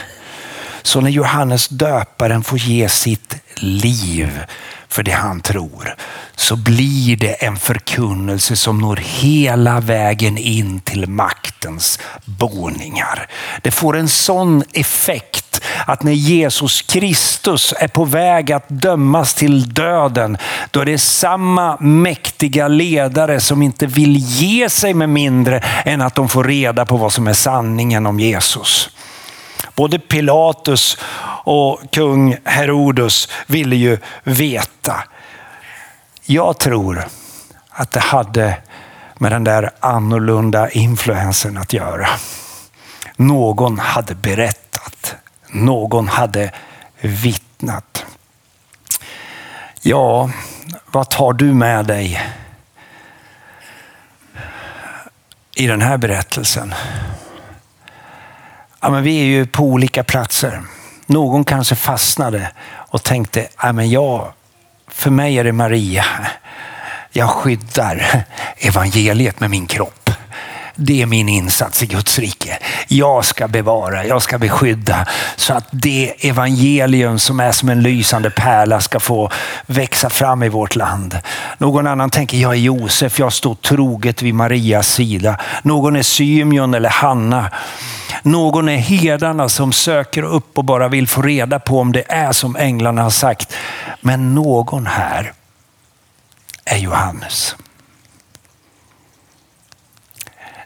Så 0.83 1.01
när 1.01 1.09
Johannes 1.09 1.67
döparen 1.67 2.43
får 2.43 2.57
ge 2.57 2.89
sitt 2.89 3.35
liv 3.55 4.39
för 4.87 5.03
det 5.03 5.11
han 5.11 5.41
tror 5.41 5.95
så 6.35 6.55
blir 6.55 7.17
det 7.17 7.33
en 7.33 7.57
förkunnelse 7.57 8.55
som 8.55 8.77
når 8.77 8.95
hela 8.95 9.79
vägen 9.79 10.37
in 10.37 10.79
till 10.79 11.09
maktens 11.09 11.99
boningar. 12.25 13.27
Det 13.61 13.71
får 13.71 13.97
en 13.97 14.09
sån 14.09 14.63
effekt 14.73 15.61
att 15.85 16.03
när 16.03 16.11
Jesus 16.11 16.81
Kristus 16.81 17.73
är 17.77 17.87
på 17.87 18.05
väg 18.05 18.51
att 18.51 18.65
dömas 18.69 19.33
till 19.33 19.73
döden, 19.73 20.37
då 20.71 20.79
är 20.79 20.85
det 20.85 20.97
samma 20.97 21.77
mäktiga 21.79 22.67
ledare 22.67 23.39
som 23.39 23.61
inte 23.61 23.85
vill 23.85 24.17
ge 24.17 24.69
sig 24.69 24.93
med 24.93 25.09
mindre 25.09 25.59
än 25.85 26.01
att 26.01 26.15
de 26.15 26.29
får 26.29 26.43
reda 26.43 26.85
på 26.85 26.97
vad 26.97 27.13
som 27.13 27.27
är 27.27 27.33
sanningen 27.33 28.05
om 28.05 28.19
Jesus. 28.19 28.89
Både 29.75 29.99
Pilatus 29.99 30.97
och 31.43 31.81
kung 31.91 32.37
Herodes 32.43 33.29
ville 33.47 33.75
ju 33.75 33.97
veta. 34.23 35.03
Jag 36.25 36.57
tror 36.57 37.07
att 37.69 37.91
det 37.91 37.99
hade 37.99 38.57
med 39.17 39.31
den 39.31 39.43
där 39.43 39.71
annorlunda 39.79 40.69
influensen 40.69 41.57
att 41.57 41.73
göra. 41.73 42.07
Någon 43.15 43.79
hade 43.79 44.15
berättat. 44.15 45.15
Någon 45.51 46.07
hade 46.07 46.51
vittnat. 47.01 48.05
Ja, 49.81 50.29
vad 50.85 51.09
tar 51.09 51.33
du 51.33 51.53
med 51.53 51.85
dig 51.85 52.21
i 55.55 55.67
den 55.67 55.81
här 55.81 55.97
berättelsen? 55.97 56.73
Ja, 58.83 58.89
men 58.89 59.03
vi 59.03 59.21
är 59.21 59.25
ju 59.25 59.45
på 59.45 59.63
olika 59.63 60.03
platser. 60.03 60.61
Någon 61.05 61.43
kanske 61.43 61.75
fastnade 61.75 62.51
och 62.65 63.03
tänkte, 63.03 63.47
ja, 63.61 63.71
men 63.71 63.89
jag, 63.89 64.33
för 64.87 65.09
mig 65.09 65.37
är 65.37 65.43
det 65.43 65.51
Maria. 65.51 66.05
Jag 67.11 67.29
skyddar 67.29 68.25
evangeliet 68.57 69.39
med 69.39 69.49
min 69.49 69.67
kropp. 69.67 70.02
Det 70.75 71.01
är 71.01 71.05
min 71.05 71.29
insats 71.29 71.83
i 71.83 71.85
Guds 71.85 72.19
rike. 72.19 72.59
Jag 72.87 73.25
ska 73.25 73.47
bevara, 73.47 74.05
jag 74.05 74.21
ska 74.21 74.37
beskydda 74.37 75.07
så 75.35 75.53
att 75.53 75.67
det 75.71 76.27
evangelium 76.29 77.19
som 77.19 77.39
är 77.39 77.51
som 77.51 77.69
en 77.69 77.81
lysande 77.81 78.29
pärla 78.29 78.81
ska 78.81 78.99
få 78.99 79.31
växa 79.65 80.09
fram 80.09 80.43
i 80.43 80.49
vårt 80.49 80.75
land. 80.75 81.19
Någon 81.57 81.87
annan 81.87 82.09
tänker, 82.09 82.37
jag 82.37 82.51
är 82.51 82.57
Josef, 82.57 83.19
jag 83.19 83.33
står 83.33 83.55
troget 83.55 84.21
vid 84.21 84.35
Marias 84.35 84.87
sida. 84.87 85.37
Någon 85.61 85.95
är 85.95 86.03
Symeon 86.03 86.73
eller 86.73 86.89
Hanna. 86.89 87.51
Någon 88.21 88.69
är 88.69 88.77
herdarna 88.77 89.49
som 89.49 89.71
söker 89.71 90.23
upp 90.23 90.57
och 90.57 90.65
bara 90.65 90.87
vill 90.87 91.07
få 91.07 91.21
reda 91.21 91.59
på 91.59 91.79
om 91.79 91.91
det 91.91 92.11
är 92.11 92.31
som 92.31 92.55
änglarna 92.55 93.03
har 93.03 93.09
sagt. 93.09 93.53
Men 94.01 94.35
någon 94.35 94.87
här 94.87 95.33
är 96.65 96.77
Johannes. 96.77 97.55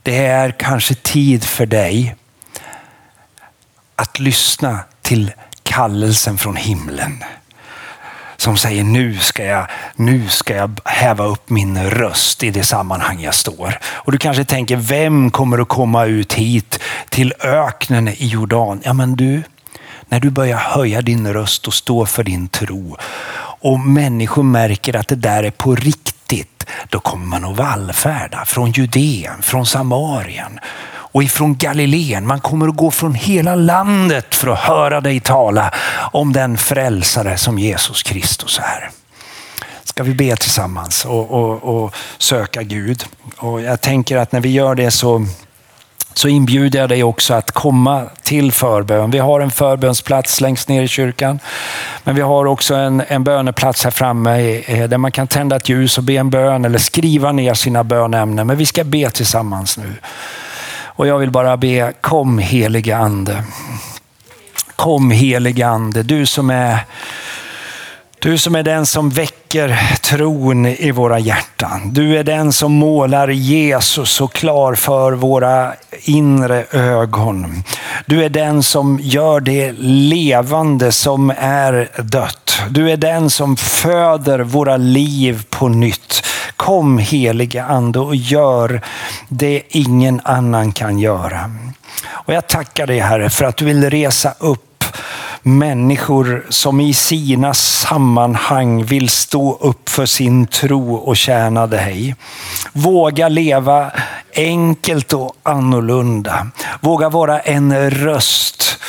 Det 0.07 0.25
är 0.25 0.51
kanske 0.51 0.93
tid 0.95 1.43
för 1.43 1.65
dig 1.65 2.15
att 3.95 4.19
lyssna 4.19 4.79
till 5.01 5.31
kallelsen 5.63 6.37
från 6.37 6.55
himlen. 6.55 7.23
Som 8.37 8.57
säger 8.57 8.83
nu 8.83 9.17
ska, 9.17 9.43
jag, 9.43 9.67
nu 9.95 10.29
ska 10.29 10.55
jag 10.55 10.79
häva 10.85 11.25
upp 11.25 11.49
min 11.49 11.89
röst 11.89 12.43
i 12.43 12.49
det 12.49 12.63
sammanhang 12.63 13.21
jag 13.21 13.35
står. 13.35 13.79
Och 13.85 14.11
du 14.11 14.17
kanske 14.17 14.45
tänker, 14.45 14.75
vem 14.75 15.31
kommer 15.31 15.57
att 15.57 15.67
komma 15.67 16.05
ut 16.05 16.33
hit 16.33 16.79
till 17.09 17.33
öknen 17.39 18.07
i 18.07 18.27
Jordan? 18.27 18.81
Ja 18.83 18.93
men 18.93 19.15
du, 19.15 19.43
när 20.07 20.19
du 20.19 20.29
börjar 20.29 20.57
höja 20.57 21.01
din 21.01 21.33
röst 21.33 21.67
och 21.67 21.73
stå 21.73 22.05
för 22.05 22.23
din 22.23 22.47
tro 22.47 22.97
och 23.67 23.79
människor 23.79 24.43
märker 24.43 24.95
att 24.95 25.07
det 25.07 25.15
där 25.15 25.43
är 25.43 25.51
på 25.51 25.75
riktigt, 25.75 26.65
då 26.89 26.99
kommer 26.99 27.25
man 27.25 27.45
att 27.45 27.57
vallfärda 27.57 28.45
från 28.45 28.71
Judeen, 28.71 29.41
från 29.41 29.65
Samarien 29.65 30.59
och 30.89 31.23
ifrån 31.23 31.57
Galileen. 31.57 32.27
Man 32.27 32.39
kommer 32.39 32.67
att 32.67 32.75
gå 32.75 32.91
från 32.91 33.15
hela 33.15 33.55
landet 33.55 34.35
för 34.35 34.47
att 34.47 34.59
höra 34.59 35.01
dig 35.01 35.19
tala 35.19 35.73
om 36.11 36.33
den 36.33 36.57
frälsare 36.57 37.37
som 37.37 37.59
Jesus 37.59 38.03
Kristus 38.03 38.59
är. 38.59 38.89
Ska 39.83 40.03
vi 40.03 40.13
be 40.13 40.35
tillsammans 40.35 41.05
och, 41.05 41.31
och, 41.31 41.83
och 41.83 41.95
söka 42.17 42.63
Gud? 42.63 43.05
Och 43.37 43.61
jag 43.61 43.81
tänker 43.81 44.17
att 44.17 44.31
när 44.31 44.41
vi 44.41 44.49
gör 44.49 44.75
det 44.75 44.91
så 44.91 45.25
så 46.17 46.27
inbjuder 46.27 46.79
jag 46.79 46.89
dig 46.89 47.03
också 47.03 47.33
att 47.33 47.51
komma 47.51 48.03
till 48.23 48.51
förbön. 48.51 49.11
Vi 49.11 49.17
har 49.17 49.39
en 49.39 49.51
förbönsplats 49.51 50.41
längst 50.41 50.69
ner 50.69 50.83
i 50.83 50.87
kyrkan. 50.87 51.39
Men 52.03 52.15
vi 52.15 52.21
har 52.21 52.45
också 52.45 52.75
en, 52.75 53.03
en 53.07 53.23
böneplats 53.23 53.83
här 53.83 53.91
framme 53.91 54.61
eh, 54.65 54.89
där 54.89 54.97
man 54.97 55.11
kan 55.11 55.27
tända 55.27 55.55
ett 55.55 55.69
ljus 55.69 55.97
och 55.97 56.03
be 56.03 56.13
en 56.13 56.29
bön 56.29 56.65
eller 56.65 56.79
skriva 56.79 57.31
ner 57.31 57.53
sina 57.53 57.83
bönämnen. 57.83 58.47
Men 58.47 58.57
vi 58.57 58.65
ska 58.65 58.83
be 58.83 59.09
tillsammans 59.09 59.77
nu. 59.77 59.93
Och 60.83 61.07
jag 61.07 61.17
vill 61.17 61.31
bara 61.31 61.57
be, 61.57 61.93
kom 62.01 62.39
helige 62.39 62.97
ande. 62.97 63.43
Kom 64.75 65.11
helige 65.11 65.67
ande, 65.67 66.03
du 66.03 66.25
som 66.25 66.49
är 66.49 66.79
du 68.19 68.37
som 68.37 68.55
är 68.55 68.63
den 68.63 68.85
som 68.85 69.09
väcker 69.09 69.36
tron 70.01 70.65
i 70.65 70.91
våra 70.91 71.19
hjärtan. 71.19 71.93
Du 71.93 72.17
är 72.17 72.23
den 72.23 72.53
som 72.53 72.71
målar 72.71 73.27
Jesus 73.27 74.09
så 74.09 74.27
klar 74.27 74.75
för 74.75 75.11
våra 75.11 75.73
inre 76.03 76.65
ögon. 76.71 77.63
Du 78.05 78.23
är 78.23 78.29
den 78.29 78.63
som 78.63 78.99
gör 79.01 79.39
det 79.39 79.71
levande 79.79 80.91
som 80.91 81.33
är 81.39 82.01
dött. 82.01 82.61
Du 82.69 82.91
är 82.91 82.97
den 82.97 83.29
som 83.29 83.57
föder 83.57 84.39
våra 84.39 84.77
liv 84.77 85.45
på 85.49 85.67
nytt. 85.67 86.23
Kom 86.55 86.97
helige 86.97 87.63
ande 87.63 87.99
och 87.99 88.15
gör 88.15 88.81
det 89.29 89.61
ingen 89.69 90.21
annan 90.23 90.71
kan 90.71 90.99
göra. 90.99 91.51
Och 92.09 92.33
jag 92.33 92.47
tackar 92.47 92.87
dig 92.87 92.99
Herre 92.99 93.29
för 93.29 93.45
att 93.45 93.57
du 93.57 93.65
vill 93.65 93.89
resa 93.89 94.33
upp 94.39 94.63
människor 95.47 96.45
som 96.49 96.79
i 96.79 96.93
sina 96.93 97.53
sammanhang 97.53 98.83
vill 98.83 99.09
stå 99.09 99.57
upp 99.61 99.89
för 99.89 100.05
sin 100.05 100.47
tro 100.47 100.95
och 100.95 101.17
tjäna 101.17 101.67
dig. 101.67 102.15
Våga 102.73 103.29
leva 103.29 103.91
enkelt 104.35 105.13
och 105.13 105.35
annorlunda. 105.43 106.47
Våga 106.81 107.09
vara 107.09 107.39
en 107.39 107.89
röst 107.89 108.79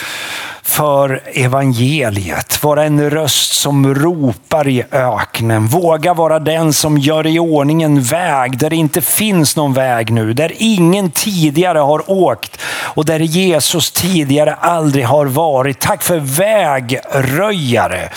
för 0.68 1.22
evangeliet. 1.32 2.62
Vara 2.62 2.84
en 2.84 3.10
röst 3.10 3.52
som 3.52 3.94
ropar 3.94 4.68
i 4.68 4.84
öknen. 4.92 5.66
Våga 5.66 6.14
vara 6.14 6.38
den 6.38 6.72
som 6.72 6.98
gör 6.98 7.26
i 7.26 7.38
ordning 7.38 7.82
en 7.82 8.02
väg 8.02 8.58
där 8.58 8.70
det 8.70 8.76
inte 8.76 9.00
finns 9.00 9.56
någon 9.56 9.74
väg 9.74 10.10
nu. 10.10 10.32
Där 10.32 10.52
ingen 10.56 11.10
tidigare 11.10 11.78
har 11.78 12.10
åkt 12.10 12.60
och 12.94 13.04
där 13.04 13.20
Jesus 13.20 13.90
tidigare 13.90 14.54
aldrig 14.54 15.04
har 15.04 15.26
varit. 15.26 15.80
Tack 15.80 16.02
för 16.02 16.18
vägröjare. 16.18 18.08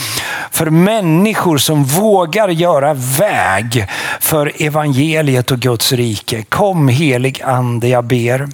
För 0.51 0.69
människor 0.69 1.57
som 1.57 1.83
vågar 1.83 2.49
göra 2.49 2.93
väg 2.93 3.87
för 4.19 4.51
evangeliet 4.59 5.51
och 5.51 5.59
Guds 5.59 5.91
rike. 5.91 6.43
Kom 6.43 6.87
helig 6.87 7.41
ande, 7.41 7.87
jag 7.87 8.03
ber. 8.03 8.49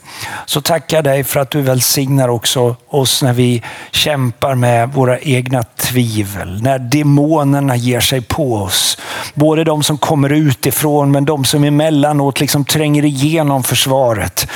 Så 0.45 0.61
tackar 0.61 0.97
jag 0.97 1.03
dig 1.03 1.23
för 1.23 1.39
att 1.39 1.51
du 1.51 1.61
välsignar 1.61 2.27
också 2.29 2.75
oss 2.87 3.23
när 3.23 3.33
vi 3.33 3.63
kämpar 3.91 4.55
med 4.55 4.93
våra 4.93 5.19
egna 5.19 5.63
tvivel. 5.63 6.61
När 6.61 6.79
demonerna 6.79 7.75
ger 7.75 7.99
sig 7.99 8.21
på 8.21 8.55
oss. 8.55 8.97
Både 9.33 9.63
de 9.63 9.83
som 9.83 9.97
kommer 9.97 10.31
utifrån 10.31 11.11
men 11.11 11.25
de 11.25 11.45
som 11.45 11.63
emellanåt 11.63 12.39
liksom 12.39 12.65
tränger 12.65 13.05
igenom 13.05 13.63
försvaret. 13.63 14.47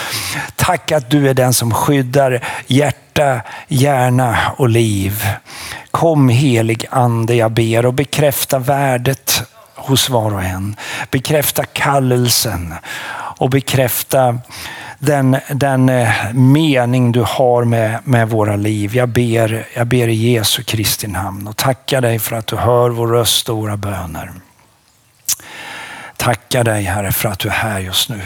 Tack 0.55 0.91
att 0.91 1.09
du 1.09 1.29
är 1.29 1.33
den 1.33 1.53
som 1.53 1.73
skyddar 1.73 2.43
hjärta, 2.67 3.41
hjärna 3.67 4.37
och 4.57 4.69
liv. 4.69 5.25
Kom 5.91 6.29
helig 6.29 6.85
ande, 6.89 7.35
jag 7.35 7.51
ber 7.51 7.85
och 7.85 7.93
bekräfta 7.93 8.59
värdet 8.59 9.43
hos 9.75 10.09
var 10.09 10.33
och 10.33 10.43
en. 10.43 10.75
Bekräfta 11.11 11.63
kallelsen 11.63 12.73
och 13.37 13.49
bekräfta 13.49 14.39
den, 15.01 15.37
den 15.53 15.89
eh, 15.89 16.33
mening 16.33 17.11
du 17.11 17.21
har 17.21 17.63
med, 17.63 17.99
med 18.03 18.29
våra 18.29 18.55
liv. 18.55 18.95
Jag 18.95 19.09
ber, 19.09 19.67
jag 19.75 19.87
ber 19.87 20.07
i 20.07 20.31
Jesu 20.31 20.63
Kristi 20.63 21.07
namn 21.07 21.47
och 21.47 21.57
tackar 21.57 22.01
dig 22.01 22.19
för 22.19 22.35
att 22.35 22.47
du 22.47 22.55
hör 22.55 22.89
vår 22.89 23.07
röst 23.07 23.49
och 23.49 23.57
våra 23.57 23.77
böner. 23.77 24.31
Tackar 26.17 26.63
dig 26.63 26.83
Herre 26.83 27.11
för 27.11 27.29
att 27.29 27.39
du 27.39 27.49
är 27.49 27.53
här 27.53 27.79
just 27.79 28.09
nu. 28.09 28.21